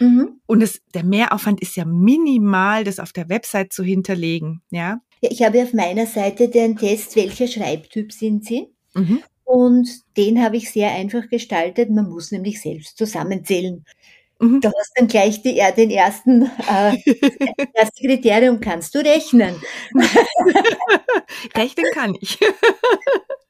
Mhm. 0.00 0.40
Und 0.46 0.62
es, 0.62 0.80
der 0.94 1.04
Mehraufwand 1.04 1.60
ist 1.60 1.76
ja 1.76 1.84
minimal, 1.84 2.84
das 2.84 2.98
auf 2.98 3.12
der 3.12 3.28
Website 3.28 3.72
zu 3.72 3.84
hinterlegen, 3.84 4.62
ja. 4.70 5.00
ja 5.20 5.30
ich 5.30 5.42
habe 5.42 5.62
auf 5.62 5.72
meiner 5.72 6.06
Seite 6.06 6.48
den 6.48 6.76
Test, 6.76 7.16
welcher 7.16 7.46
Schreibtyp 7.46 8.12
sind 8.12 8.44
Sie? 8.44 8.68
Mhm. 8.94 9.22
Und 9.44 9.88
den 10.16 10.42
habe 10.42 10.56
ich 10.56 10.70
sehr 10.70 10.90
einfach 10.92 11.28
gestaltet. 11.28 11.90
Man 11.90 12.08
muss 12.08 12.32
nämlich 12.32 12.60
selbst 12.60 12.96
zusammenzählen. 12.96 13.84
Mhm. 14.40 14.60
Du 14.60 14.68
hast 14.68 14.92
dann 14.96 15.08
gleich 15.08 15.42
die, 15.42 15.60
den 15.76 15.90
ersten, 15.90 16.42
äh, 16.42 16.96
erste 17.74 18.06
Kriterium, 18.06 18.60
kannst 18.60 18.94
du 18.94 18.98
rechnen? 18.98 19.54
rechnen 21.56 21.86
kann 21.92 22.16
ich. 22.20 22.38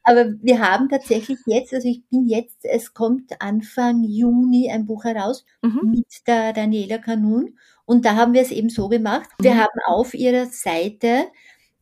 Aber 0.04 0.26
wir 0.42 0.60
haben 0.60 0.88
tatsächlich 0.90 1.38
jetzt, 1.46 1.72
also 1.72 1.88
ich 1.88 2.06
bin 2.10 2.26
jetzt, 2.28 2.58
es 2.62 2.92
kommt 2.92 3.40
Anfang 3.40 4.04
Juni 4.04 4.70
ein 4.70 4.86
Buch 4.86 5.04
heraus 5.04 5.46
mhm. 5.62 5.90
mit 5.90 6.06
der 6.26 6.52
Daniela 6.52 6.98
Kanun 6.98 7.56
und 7.86 8.04
da 8.04 8.14
haben 8.14 8.34
wir 8.34 8.42
es 8.42 8.50
eben 8.50 8.68
so 8.68 8.88
gemacht. 8.88 9.30
Wir 9.40 9.54
mhm. 9.54 9.60
haben 9.60 9.80
auf 9.86 10.12
ihrer 10.12 10.46
Seite 10.46 11.28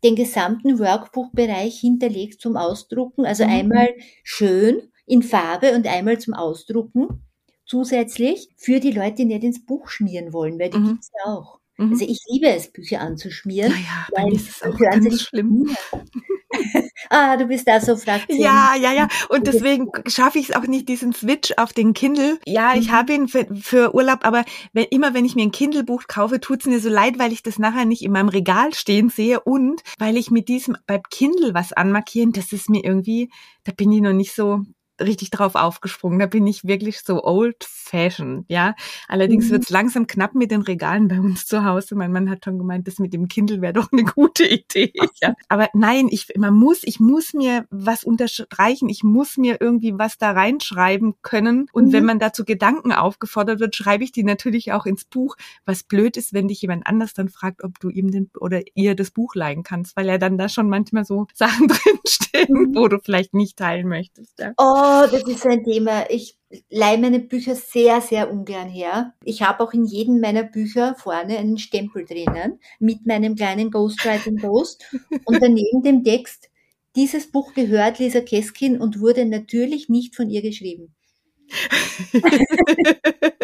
den 0.05 0.15
gesamten 0.15 0.79
Workbook-Bereich 0.79 1.81
hinterlegt 1.81 2.41
zum 2.41 2.57
Ausdrucken, 2.57 3.27
also 3.27 3.45
mhm. 3.45 3.51
einmal 3.51 3.89
schön 4.23 4.83
in 5.07 5.23
Farbe 5.23 5.75
und 5.75 5.89
einmal 5.89 6.19
zum 6.19 6.35
Ausdrucken 6.35 7.25
zusätzlich 7.73 8.51
für 8.59 8.81
die 8.81 8.91
Leute, 8.91 9.17
die 9.17 9.25
nicht 9.25 9.45
ins 9.45 9.65
Buch 9.65 9.89
schmieren 9.89 10.35
wollen, 10.35 10.59
weil 10.59 10.69
die 10.69 10.77
mhm. 10.77 10.89
gibt's 10.89 11.11
ja 11.25 11.33
auch. 11.33 11.59
Mhm. 11.79 11.93
Also 11.93 12.05
ich 12.05 12.21
liebe 12.29 12.49
es, 12.49 12.71
Bücher 12.71 13.01
anzuschmieren. 13.01 13.73
Naja, 13.73 14.07
bei 14.15 14.27
mir 14.27 14.35
ist 14.35 14.51
es 14.51 14.63
auch 14.63 14.77
ganz 14.79 15.23
schlimm. 15.23 15.75
ah, 17.09 17.39
du 17.39 17.47
bist 17.47 17.67
da 17.67 17.81
so 17.81 17.97
Fraktion. 17.97 18.39
Ja, 18.39 18.75
ja, 18.79 18.93
ja. 18.93 19.09
Und 19.31 19.47
deswegen 19.47 19.89
schaffe 20.07 20.39
ich 20.39 20.51
es 20.51 20.55
auch 20.55 20.67
nicht, 20.67 20.87
diesen 20.87 21.15
Switch 21.15 21.55
auf 21.57 21.73
den 21.73 21.95
Kindle. 21.95 22.39
Ja, 22.47 22.75
ich 22.75 22.89
mhm. 22.89 22.93
habe 22.93 23.15
ihn 23.15 23.29
für, 23.29 23.47
für, 23.55 23.95
Urlaub, 23.95 24.19
aber 24.21 24.45
wenn, 24.75 24.85
immer 24.91 25.15
wenn 25.15 25.25
ich 25.25 25.35
mir 25.35 25.45
ein 25.45 25.51
Kindle-Buch 25.51 26.03
kaufe, 26.09 26.41
tut 26.41 26.61
es 26.61 26.67
mir 26.67 26.79
so 26.79 26.91
leid, 26.91 27.19
weil 27.19 27.33
ich 27.33 27.43
das 27.43 27.59
nachher 27.59 27.87
nicht 27.87 28.03
in 28.03 28.13
meinem 28.13 28.29
Regal 28.29 28.75
stehen 28.75 29.09
sehe 29.09 29.41
und 29.41 29.81
weil 29.99 30.19
ich 30.19 30.31
mit 30.31 30.49
diesem 30.49 30.77
beim 30.87 31.03
Kindle 31.11 31.55
was 31.55 31.73
anmarkieren, 31.73 32.33
das 32.33 32.53
ist 32.53 32.69
mir 32.69 32.85
irgendwie, 32.85 33.31
da 33.65 33.73
bin 33.73 33.91
ich 33.93 34.03
noch 34.03 34.13
nicht 34.13 34.35
so 34.35 34.61
richtig 35.01 35.31
drauf 35.31 35.55
aufgesprungen. 35.55 36.19
Da 36.19 36.27
bin 36.27 36.47
ich 36.47 36.65
wirklich 36.65 37.01
so 37.01 37.25
old 37.25 37.65
fashioned, 37.65 38.45
ja. 38.49 38.75
Allerdings 39.09 39.47
mhm. 39.47 39.53
wird's 39.53 39.71
langsam 39.71 40.07
knapp 40.07 40.35
mit 40.35 40.51
den 40.51 40.63
Regalen 40.63 41.09
bei 41.09 41.19
uns 41.19 41.47
zu 41.47 41.65
Hause. 41.65 41.95
Mein 41.95 42.13
Mann 42.13 42.31
hat 42.31 42.45
schon 42.45 42.59
gemeint, 42.59 42.87
das 42.87 42.99
mit 42.99 43.13
dem 43.13 43.29
Kindle 43.29 43.61
wäre 43.61 43.73
doch 43.73 43.91
eine 43.93 44.05
gute 44.05 44.47
Idee. 44.47 44.93
Ja. 45.21 45.35
Aber 45.49 45.69
nein, 45.73 46.09
ich, 46.11 46.29
man 46.37 46.55
muss, 46.55 46.81
ich 46.83 46.99
muss 46.99 47.33
mir 47.33 47.67
was 47.71 48.03
unterstreichen. 48.03 48.89
Ich 48.89 49.05
muss 49.05 49.37
mir 49.37 49.59
irgendwie 49.61 49.97
was 49.97 50.19
da 50.19 50.33
reinschreiben 50.33 51.15
können. 51.23 51.67
Und 51.73 51.89
mhm. 51.89 51.93
wenn 51.93 52.05
man 52.05 52.19
dazu 52.19 52.45
Gedanken 52.45 52.93
aufgefordert 52.93 53.61
wird, 53.61 53.77
schreibe 53.77 54.03
ich 54.03 54.11
die 54.11 54.25
natürlich 54.25 54.73
auch 54.73 54.85
ins 54.87 55.05
Buch. 55.05 55.37
Was 55.65 55.85
blöd 55.85 56.17
ist, 56.17 56.33
wenn 56.33 56.49
dich 56.49 56.63
jemand 56.63 56.87
anders 56.87 57.15
dann 57.15 57.29
fragt, 57.29 57.63
ob 57.63 57.79
du 57.79 57.89
ihm 57.89 58.11
den 58.11 58.31
oder 58.41 58.63
ihr 58.75 58.97
das 58.97 59.11
Buch 59.13 59.35
leihen 59.35 59.63
kannst, 59.63 59.97
weil 59.97 60.07
ja 60.07 60.19
dann 60.19 60.39
da 60.39 60.49
schon 60.49 60.69
manchmal 60.69 61.05
so 61.05 61.27
Sachen 61.35 61.69
drinstehen, 61.69 62.71
mhm. 62.71 62.75
wo 62.75 62.89
du 62.89 62.99
vielleicht 62.99 63.35
nicht 63.35 63.59
teilen 63.59 63.89
möchtest. 63.89 64.41
Ja. 64.41 64.53
Oh, 64.57 64.82
Oh, 64.85 65.07
das 65.09 65.23
ist 65.29 65.47
ein 65.47 65.63
Thema. 65.63 66.11
Ich 66.11 66.37
leihe 66.69 66.99
meine 66.99 67.21
Bücher 67.21 67.55
sehr, 67.55 68.01
sehr 68.01 68.29
ungern 68.29 68.69
her. 68.69 69.15
Ich 69.23 69.41
habe 69.41 69.63
auch 69.63 69.73
in 69.73 69.85
jedem 69.85 70.19
meiner 70.19 70.43
Bücher 70.43 70.97
vorne 70.97 71.39
einen 71.39 71.57
Stempel 71.57 72.05
drinnen 72.05 72.59
mit 72.81 73.07
meinem 73.07 73.37
kleinen 73.37 73.71
Ghostwriting 73.71 74.39
Ghost 74.39 74.85
und 75.25 75.41
daneben 75.41 75.85
dem 75.85 76.03
Text, 76.03 76.51
dieses 76.97 77.31
Buch 77.31 77.55
gehört 77.55 78.01
Lisa 78.01 78.23
Keskin 78.23 78.81
und 78.81 78.99
wurde 78.99 79.25
natürlich 79.25 79.89
nicht 79.89 80.17
von 80.17 80.29
ihr 80.29 80.43
geschrieben. 80.43 80.93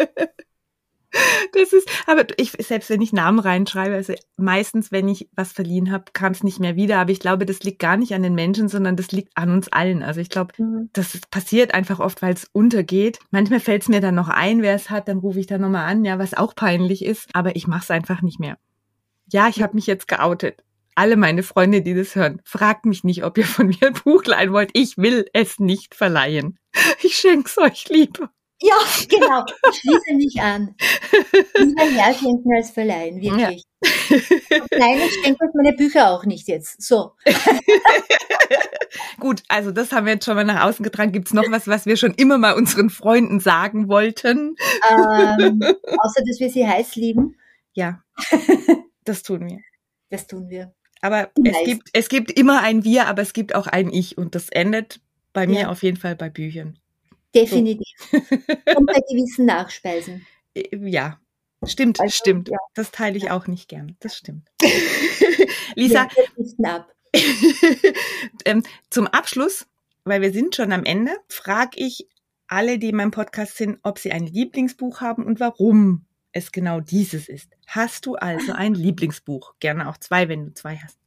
Das 1.53 1.73
ist, 1.73 1.89
aber 2.05 2.25
ich, 2.37 2.51
selbst 2.51 2.89
wenn 2.89 3.01
ich 3.01 3.13
Namen 3.13 3.39
reinschreibe, 3.39 3.95
also 3.95 4.13
meistens, 4.37 4.91
wenn 4.91 5.07
ich 5.07 5.29
was 5.35 5.51
verliehen 5.51 5.91
habe, 5.91 6.05
kam 6.13 6.31
es 6.31 6.43
nicht 6.43 6.59
mehr 6.59 6.75
wieder. 6.75 6.97
Aber 6.97 7.11
ich 7.11 7.19
glaube, 7.19 7.45
das 7.45 7.61
liegt 7.63 7.79
gar 7.79 7.97
nicht 7.97 8.13
an 8.13 8.23
den 8.23 8.35
Menschen, 8.35 8.69
sondern 8.69 8.95
das 8.95 9.11
liegt 9.11 9.31
an 9.35 9.51
uns 9.51 9.71
allen. 9.71 10.03
Also 10.03 10.21
ich 10.21 10.29
glaube, 10.29 10.53
mhm. 10.57 10.89
das 10.93 11.19
passiert 11.31 11.73
einfach 11.73 11.99
oft, 11.99 12.21
weil 12.21 12.33
es 12.33 12.49
untergeht. 12.51 13.19
Manchmal 13.31 13.59
fällt 13.59 13.83
es 13.83 13.89
mir 13.89 14.01
dann 14.01 14.15
noch 14.15 14.29
ein, 14.29 14.61
wer 14.61 14.75
es 14.75 14.89
hat, 14.89 15.07
dann 15.07 15.19
rufe 15.19 15.39
ich 15.39 15.47
da 15.47 15.57
nochmal 15.57 15.89
an, 15.89 16.05
ja, 16.05 16.19
was 16.19 16.33
auch 16.33 16.55
peinlich 16.55 17.03
ist. 17.03 17.27
Aber 17.33 17.55
ich 17.55 17.67
mache 17.67 17.83
es 17.83 17.91
einfach 17.91 18.21
nicht 18.21 18.39
mehr. 18.39 18.57
Ja, 19.31 19.47
ich 19.47 19.61
habe 19.61 19.75
mich 19.75 19.87
jetzt 19.87 20.07
geoutet. 20.07 20.63
Alle 20.95 21.15
meine 21.15 21.43
Freunde, 21.43 21.81
die 21.81 21.93
das 21.93 22.15
hören, 22.15 22.41
fragt 22.43 22.85
mich 22.85 23.03
nicht, 23.03 23.23
ob 23.23 23.37
ihr 23.37 23.45
von 23.45 23.67
mir 23.67 23.87
ein 23.87 23.93
Buch 23.93 24.25
leihen 24.25 24.51
wollt. 24.51 24.71
Ich 24.73 24.97
will 24.97 25.25
es 25.33 25.59
nicht 25.59 25.95
verleihen. 25.95 26.59
Ich 27.01 27.15
schenk's 27.15 27.57
euch 27.57 27.87
lieber. 27.89 28.29
Ja, 28.61 28.75
genau. 29.09 29.45
Ich 29.71 29.79
schließe 29.79 30.13
mich 30.15 30.41
an. 30.41 30.75
Lieber 31.57 31.83
herschenken 31.83 32.53
als 32.55 32.71
verleihen, 32.71 33.21
wirklich. 33.21 33.63
Ja. 33.81 33.89
Nein, 34.77 34.99
ich 35.05 35.13
schenke 35.23 35.45
euch 35.45 35.53
meine 35.53 35.73
Bücher 35.73 36.09
auch 36.09 36.25
nicht 36.25 36.47
jetzt. 36.47 36.81
So. 36.81 37.13
Gut, 39.19 39.43
also 39.47 39.71
das 39.71 39.91
haben 39.91 40.05
wir 40.05 40.13
jetzt 40.13 40.25
schon 40.25 40.35
mal 40.35 40.43
nach 40.43 40.65
außen 40.65 40.83
getragen. 40.83 41.11
Gibt 41.11 41.27
es 41.27 41.33
noch 41.33 41.49
was, 41.49 41.67
was 41.67 41.85
wir 41.85 41.95
schon 41.95 42.13
immer 42.15 42.37
mal 42.37 42.53
unseren 42.53 42.89
Freunden 42.89 43.39
sagen 43.39 43.87
wollten? 43.87 44.55
Ähm, 44.91 45.61
außer, 45.61 46.23
dass 46.25 46.39
wir 46.39 46.49
sie 46.49 46.67
heiß 46.67 46.95
lieben. 46.95 47.37
Ja, 47.73 48.03
das 49.05 49.23
tun 49.23 49.47
wir. 49.47 49.59
Das 50.09 50.27
tun 50.27 50.49
wir. 50.49 50.73
Aber 51.01 51.29
es 51.45 51.63
gibt, 51.63 51.89
es 51.93 52.09
gibt 52.09 52.31
immer 52.31 52.61
ein 52.61 52.83
Wir, 52.83 53.07
aber 53.07 53.21
es 53.21 53.31
gibt 53.33 53.55
auch 53.55 53.67
ein 53.67 53.91
Ich. 53.93 54.17
Und 54.17 54.35
das 54.35 54.49
endet 54.49 54.99
bei 55.31 55.47
mir 55.47 55.61
ja. 55.61 55.69
auf 55.69 55.83
jeden 55.83 55.97
Fall 55.97 56.15
bei 56.15 56.29
Büchern. 56.29 56.78
Definitiv. 57.33 57.87
So. 58.11 58.17
Und 58.77 58.85
bei 58.85 59.01
gewissen 59.09 59.45
Nachspeisen. 59.45 60.25
Äh, 60.53 60.77
ja, 60.89 61.19
stimmt, 61.65 61.99
also, 61.99 62.11
stimmt. 62.11 62.49
Ja. 62.49 62.57
Das 62.73 62.91
teile 62.91 63.17
ich 63.17 63.31
auch 63.31 63.47
nicht 63.47 63.67
gern. 63.67 63.95
Das 63.99 64.17
stimmt. 64.17 64.49
Lisa, 65.75 66.07
ähm, 68.45 68.63
zum 68.89 69.07
Abschluss, 69.07 69.67
weil 70.03 70.21
wir 70.21 70.31
sind 70.31 70.55
schon 70.55 70.71
am 70.71 70.83
Ende, 70.83 71.15
frage 71.27 71.71
ich 71.75 72.07
alle, 72.47 72.79
die 72.79 72.89
in 72.89 72.95
meinem 72.95 73.11
Podcast 73.11 73.57
sind, 73.57 73.79
ob 73.83 73.99
sie 73.99 74.11
ein 74.11 74.25
Lieblingsbuch 74.25 75.01
haben 75.01 75.25
und 75.25 75.39
warum 75.39 76.05
es 76.31 76.51
genau 76.51 76.79
dieses 76.79 77.29
ist. 77.29 77.49
Hast 77.67 78.05
du 78.05 78.15
also 78.15 78.53
ein 78.53 78.73
Lieblingsbuch? 78.73 79.55
Gerne 79.59 79.89
auch 79.89 79.97
zwei, 79.97 80.29
wenn 80.29 80.45
du 80.45 80.53
zwei 80.53 80.77
hast. 80.77 80.98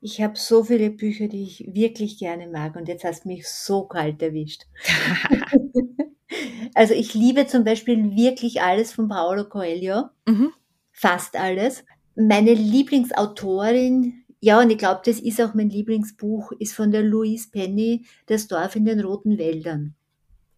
Ich 0.00 0.20
habe 0.20 0.38
so 0.38 0.64
viele 0.64 0.90
Bücher, 0.90 1.28
die 1.28 1.42
ich 1.42 1.74
wirklich 1.74 2.18
gerne 2.18 2.46
mag 2.46 2.76
und 2.76 2.88
jetzt 2.88 3.04
hast 3.04 3.24
du 3.24 3.28
mich 3.28 3.48
so 3.48 3.84
kalt 3.84 4.22
erwischt. 4.22 4.66
also 6.74 6.94
ich 6.94 7.14
liebe 7.14 7.46
zum 7.46 7.64
Beispiel 7.64 8.14
wirklich 8.16 8.62
alles 8.62 8.92
von 8.92 9.08
Paolo 9.08 9.48
Coelho, 9.48 10.04
mhm. 10.26 10.52
fast 10.92 11.36
alles. 11.36 11.84
Meine 12.14 12.54
Lieblingsautorin 12.54 14.24
ja, 14.40 14.60
und 14.60 14.70
ich 14.70 14.78
glaube, 14.78 15.00
das 15.04 15.18
ist 15.18 15.40
auch 15.40 15.54
mein 15.54 15.68
Lieblingsbuch, 15.68 16.52
ist 16.52 16.74
von 16.74 16.92
der 16.92 17.02
Louise 17.02 17.48
Penny, 17.50 18.06
Das 18.26 18.46
Dorf 18.46 18.76
in 18.76 18.84
den 18.84 19.00
roten 19.00 19.36
Wäldern. 19.36 19.94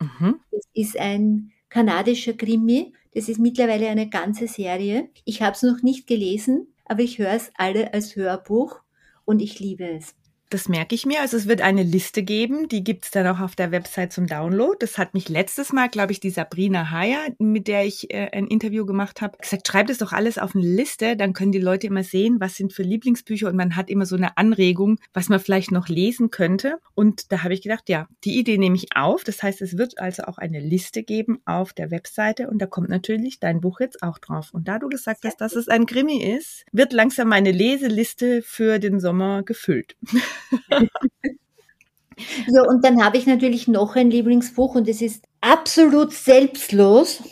Mhm. 0.00 0.40
Das 0.50 0.64
ist 0.74 0.98
ein 0.98 1.52
kanadischer 1.68 2.34
Krimi. 2.34 2.92
Das 3.14 3.28
ist 3.28 3.38
mittlerweile 3.38 3.88
eine 3.88 4.08
ganze 4.08 4.48
Serie. 4.48 5.08
Ich 5.24 5.42
habe 5.42 5.52
es 5.52 5.62
noch 5.62 5.82
nicht 5.82 6.06
gelesen, 6.06 6.68
aber 6.84 7.00
ich 7.00 7.18
höre 7.18 7.32
es 7.32 7.50
alle 7.56 7.92
als 7.94 8.16
Hörbuch 8.16 8.80
und 9.30 9.40
ich 9.40 9.60
liebe 9.60 9.88
es. 9.88 10.14
Das 10.50 10.68
merke 10.68 10.96
ich 10.96 11.06
mir. 11.06 11.20
Also 11.20 11.36
es 11.36 11.46
wird 11.46 11.60
eine 11.60 11.84
Liste 11.84 12.24
geben, 12.24 12.66
die 12.68 12.82
gibt 12.82 13.04
es 13.04 13.12
dann 13.12 13.24
auch 13.28 13.38
auf 13.38 13.54
der 13.54 13.70
Website 13.70 14.12
zum 14.12 14.26
Download. 14.26 14.76
Das 14.80 14.98
hat 14.98 15.14
mich 15.14 15.28
letztes 15.28 15.72
Mal, 15.72 15.88
glaube 15.88 16.10
ich, 16.10 16.18
die 16.18 16.30
Sabrina 16.30 16.90
Haya, 16.90 17.18
mit 17.38 17.68
der 17.68 17.84
ich 17.84 18.12
äh, 18.12 18.30
ein 18.32 18.48
Interview 18.48 18.84
gemacht 18.84 19.22
habe, 19.22 19.38
gesagt, 19.38 19.68
schreibt 19.68 19.90
es 19.90 19.98
doch 19.98 20.12
alles 20.12 20.38
auf 20.38 20.56
eine 20.56 20.66
Liste, 20.66 21.16
dann 21.16 21.34
können 21.34 21.52
die 21.52 21.60
Leute 21.60 21.86
immer 21.86 22.02
sehen, 22.02 22.40
was 22.40 22.56
sind 22.56 22.72
für 22.72 22.82
Lieblingsbücher 22.82 23.48
und 23.48 23.54
man 23.54 23.76
hat 23.76 23.88
immer 23.88 24.06
so 24.06 24.16
eine 24.16 24.36
Anregung, 24.38 24.98
was 25.14 25.28
man 25.28 25.38
vielleicht 25.38 25.70
noch 25.70 25.86
lesen 25.86 26.32
könnte. 26.32 26.80
Und 26.96 27.30
da 27.30 27.44
habe 27.44 27.54
ich 27.54 27.62
gedacht, 27.62 27.88
ja, 27.88 28.08
die 28.24 28.36
Idee 28.36 28.58
nehme 28.58 28.74
ich 28.74 28.96
auf. 28.96 29.22
Das 29.22 29.44
heißt, 29.44 29.62
es 29.62 29.78
wird 29.78 30.00
also 30.00 30.24
auch 30.24 30.38
eine 30.38 30.58
Liste 30.58 31.04
geben 31.04 31.38
auf 31.44 31.72
der 31.74 31.92
Webseite 31.92 32.50
und 32.50 32.58
da 32.58 32.66
kommt 32.66 32.88
natürlich 32.88 33.38
dein 33.38 33.60
Buch 33.60 33.78
jetzt 33.78 34.02
auch 34.02 34.18
drauf. 34.18 34.48
Und 34.52 34.66
da 34.66 34.80
du 34.80 34.88
gesagt 34.88 35.24
hast, 35.24 35.40
dass 35.40 35.54
es 35.54 35.68
ein 35.68 35.86
Krimi 35.86 36.24
ist, 36.24 36.64
wird 36.72 36.92
langsam 36.92 37.28
meine 37.28 37.52
Leseliste 37.52 38.42
für 38.42 38.80
den 38.80 38.98
Sommer 38.98 39.44
gefüllt. 39.44 39.94
ja, 42.48 42.62
und 42.62 42.84
dann 42.84 43.02
habe 43.04 43.16
ich 43.16 43.26
natürlich 43.26 43.68
noch 43.68 43.96
ein 43.96 44.10
Lieblingsbuch 44.10 44.74
und 44.74 44.88
es 44.88 45.02
ist 45.02 45.24
absolut 45.40 46.12
selbstlos. 46.12 47.22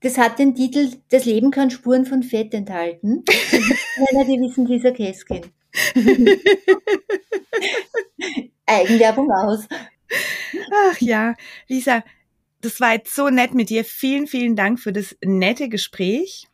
Das 0.00 0.16
hat 0.16 0.38
den 0.38 0.54
Titel 0.54 0.92
Das 1.10 1.24
Leben 1.26 1.50
kann 1.50 1.70
Spuren 1.70 2.06
von 2.06 2.22
Fett 2.22 2.54
enthalten. 2.54 3.24
Keiner, 3.50 4.24
die 4.24 4.40
wissen, 4.40 4.66
dieser 4.66 4.92
Käskin. 4.92 5.42
Eigenwerbung 8.66 9.30
aus. 9.30 9.68
Ach 10.72 11.00
ja, 11.00 11.34
Lisa, 11.68 12.02
das 12.60 12.80
war 12.80 12.94
jetzt 12.94 13.14
so 13.14 13.28
nett 13.28 13.54
mit 13.54 13.70
dir. 13.70 13.84
Vielen, 13.84 14.26
vielen 14.26 14.56
Dank 14.56 14.80
für 14.80 14.92
das 14.92 15.16
nette 15.24 15.68
Gespräch. 15.68 16.48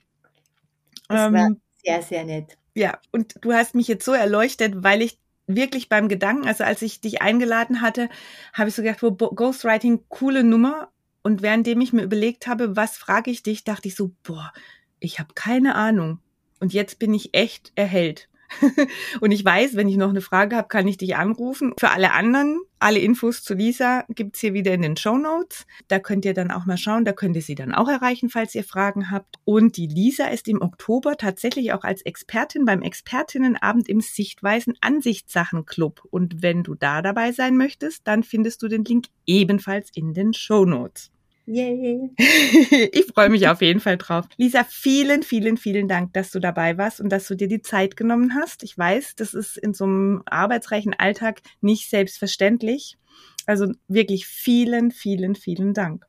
Das 1.09 1.29
ähm, 1.29 1.35
war 1.35 1.51
sehr, 1.85 2.03
sehr 2.03 2.25
nett. 2.25 2.59
Ja, 2.75 2.99
und 3.13 3.37
du 3.41 3.53
hast 3.53 3.75
mich 3.75 3.89
jetzt 3.89 4.05
so 4.05 4.13
erleuchtet, 4.13 4.75
weil 4.83 5.03
ich 5.03 5.19
wirklich 5.47 5.89
beim 5.89 6.09
Gedanken, 6.09 6.47
also 6.47 6.65
als 6.65 6.83
ich 6.83 7.01
dich 7.01 7.23
eingeladen 7.23 7.81
hatte, 7.81 8.09
habe 8.53 8.69
ich 8.69 8.75
so 8.75 8.83
gedacht, 8.83 9.03
wo 9.03 9.13
Ghostwriting, 9.13 10.05
coole 10.09 10.45
Nummer. 10.45 10.91
Und 11.23 11.43
währenddem 11.43 11.81
ich 11.81 11.93
mir 11.93 12.03
überlegt 12.03 12.47
habe, 12.47 12.77
was 12.77 12.97
frage 12.97 13.33
ich 13.33 13.43
dich, 13.43 13.65
dachte 13.65 13.89
ich 13.89 13.97
so, 13.97 14.13
boah, 14.23 14.53
ich 15.01 15.19
habe 15.19 15.35
keine 15.35 15.75
Ahnung. 15.75 16.21
Und 16.61 16.73
jetzt 16.73 16.99
bin 17.01 17.13
ich 17.13 17.35
echt 17.35 17.73
erhellt. 17.75 18.29
und 19.21 19.31
ich 19.31 19.45
weiß, 19.45 19.77
wenn 19.77 19.89
ich 19.89 19.97
noch 19.97 20.11
eine 20.11 20.21
Frage 20.21 20.57
habe, 20.57 20.69
kann 20.69 20.89
ich 20.89 20.97
dich 20.97 21.17
anrufen. 21.17 21.75
Für 21.79 21.91
alle 21.91 22.13
anderen, 22.13 22.61
alle 22.79 22.99
Infos 22.99 23.43
zu 23.43 23.55
Lisa 23.55 24.05
gibt's 24.09 24.41
hier 24.41 24.55
wieder 24.55 24.75
in 24.75 24.83
den 24.83 24.97
Show 24.97 25.17
Notes. 25.17 25.67
Da 25.89 25.99
könnt 25.99 26.25
ihr 26.25 26.35
dann 26.35 26.51
auch 26.51 26.67
mal 26.67 26.77
schauen, 26.77 27.05
da 27.05 27.13
könnt 27.13 27.37
ihr 27.37 27.43
sie 27.43 27.55
dann 27.55 27.75
auch 27.75 27.89
erreichen, 27.89 28.29
falls 28.29 28.55
ihr 28.55 28.65
Fragen 28.65 29.11
habt. 29.11 29.37
Und 29.45 29.77
die 29.77 29.87
Lisa 29.87 30.27
ist 30.27 30.49
im 30.49 30.63
Oktober 30.63 31.17
tatsächlich 31.17 31.73
auch 31.73 31.85
als 31.85 32.03
Expertin 32.03 32.65
beim 32.65 32.83
Expertinnenabend 32.83 33.89
im 33.89 34.01
Sichtweisen 34.01 34.75
Ansichtssachen 34.81 35.65
Club. 35.65 36.03
Und 36.11 36.43
wenn 36.43 36.63
du 36.63 36.75
da 36.75 37.03
dabei 37.03 37.33
sein 37.33 37.57
möchtest, 37.57 38.07
dann 38.07 38.23
findest 38.23 38.63
du 38.63 38.69
den 38.69 38.85
Link 38.85 39.07
ebenfalls 39.27 39.91
in 39.95 40.15
den 40.15 40.33
Show 40.35 40.65
Notes. 40.65 41.11
Yay. 41.47 42.11
ich 42.93 43.07
freue 43.15 43.31
mich 43.31 43.47
auf 43.49 43.63
jeden 43.63 43.79
Fall 43.79 43.97
drauf. 43.97 44.27
Lisa, 44.37 44.65
vielen, 44.65 45.23
vielen, 45.23 45.57
vielen 45.57 45.87
Dank, 45.87 46.13
dass 46.13 46.33
du 46.33 46.41
dabei 46.41 46.77
warst 46.77 47.01
und 47.01 47.09
dass 47.11 47.29
du 47.29 47.37
dir 47.37 47.47
die 47.47 47.63
Zeit 47.63 47.97
genommen 47.97 48.35
hast. 48.35 48.65
Ich 48.65 48.77
weiß, 48.77 49.15
das 49.15 49.33
ist 49.33 49.57
in 49.57 49.73
so 49.73 49.85
einem 49.85 50.23
arbeitsreichen 50.27 50.95
Alltag 50.95 51.41
nicht 51.61 51.89
selbstverständlich. 51.89 52.99
Also 53.47 53.73
wirklich 53.87 54.27
vielen, 54.27 54.91
vielen, 54.91 55.37
vielen 55.37 55.73
Dank. 55.73 56.05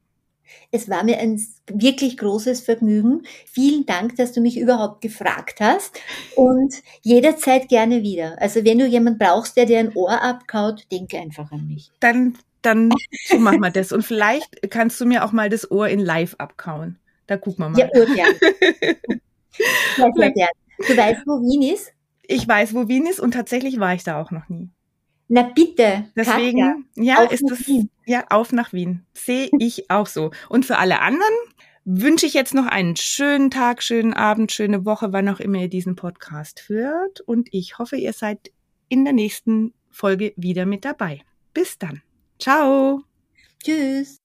Es 0.71 0.89
war 0.89 1.03
mir 1.03 1.19
ein 1.19 1.41
wirklich 1.69 2.17
großes 2.17 2.61
Vergnügen. 2.61 3.23
Vielen 3.45 3.85
Dank, 3.85 4.15
dass 4.15 4.31
du 4.31 4.41
mich 4.41 4.57
überhaupt 4.57 5.01
gefragt 5.01 5.59
hast 5.59 5.99
und 6.35 6.73
jederzeit 7.01 7.69
gerne 7.69 8.01
wieder. 8.01 8.41
Also 8.41 8.63
wenn 8.63 8.79
du 8.79 8.87
jemand 8.87 9.19
brauchst, 9.19 9.57
der 9.57 9.65
dir 9.65 9.79
ein 9.79 9.93
Ohr 9.93 10.21
abkaut, 10.21 10.85
denke 10.91 11.19
einfach 11.19 11.51
an 11.51 11.67
mich. 11.67 11.91
Dann 11.99 12.37
dann 12.61 12.91
so 13.27 13.39
machen 13.39 13.59
wir 13.59 13.71
das. 13.71 13.91
Und 13.91 14.03
vielleicht 14.03 14.69
kannst 14.69 14.99
du 14.99 15.05
mir 15.05 15.23
auch 15.25 15.31
mal 15.31 15.49
das 15.49 15.69
Ohr 15.71 15.87
in 15.87 15.99
live 15.99 16.35
abkauen. 16.37 16.97
Da 17.27 17.37
gucken 17.37 17.65
wir 17.65 17.69
mal. 17.69 17.79
Ja, 17.79 17.89
urgern. 17.93 18.17
ja, 19.97 20.11
sehr 20.15 20.31
gern. 20.31 20.49
Du 20.87 20.95
weißt, 20.97 21.21
wo 21.25 21.41
Wien 21.41 21.73
ist? 21.73 21.91
Ich 22.23 22.47
weiß, 22.47 22.73
wo 22.73 22.87
Wien 22.87 23.05
ist 23.05 23.19
und 23.19 23.31
tatsächlich 23.31 23.79
war 23.79 23.93
ich 23.93 24.03
da 24.03 24.21
auch 24.21 24.31
noch 24.31 24.49
nie. 24.49 24.69
Na 25.29 25.43
bitte. 25.43 26.05
Deswegen, 26.15 26.85
Katja, 26.95 27.03
ja, 27.03 27.23
ist 27.23 27.43
das, 27.49 27.67
Wien. 27.67 27.89
ja, 28.05 28.25
auf 28.29 28.53
nach 28.53 28.71
Wien. 28.71 29.05
Sehe 29.13 29.49
ich 29.59 29.89
auch 29.89 30.07
so. 30.07 30.31
Und 30.47 30.65
für 30.65 30.77
alle 30.77 31.01
anderen 31.01 31.33
wünsche 31.83 32.25
ich 32.25 32.33
jetzt 32.33 32.53
noch 32.53 32.65
einen 32.65 32.95
schönen 32.95 33.51
Tag, 33.51 33.83
schönen 33.83 34.13
Abend, 34.13 34.51
schöne 34.51 34.85
Woche, 34.85 35.11
wann 35.11 35.27
auch 35.29 35.39
immer 35.39 35.59
ihr 35.59 35.69
diesen 35.69 35.95
Podcast 35.95 36.65
hört. 36.67 37.21
Und 37.21 37.49
ich 37.51 37.77
hoffe, 37.77 37.97
ihr 37.97 38.13
seid 38.13 38.51
in 38.89 39.03
der 39.03 39.13
nächsten 39.13 39.73
Folge 39.89 40.33
wieder 40.37 40.65
mit 40.65 40.85
dabei. 40.85 41.21
Bis 41.53 41.77
dann. 41.77 42.01
Ciao. 42.39 43.03
Tschüss. 43.63 44.21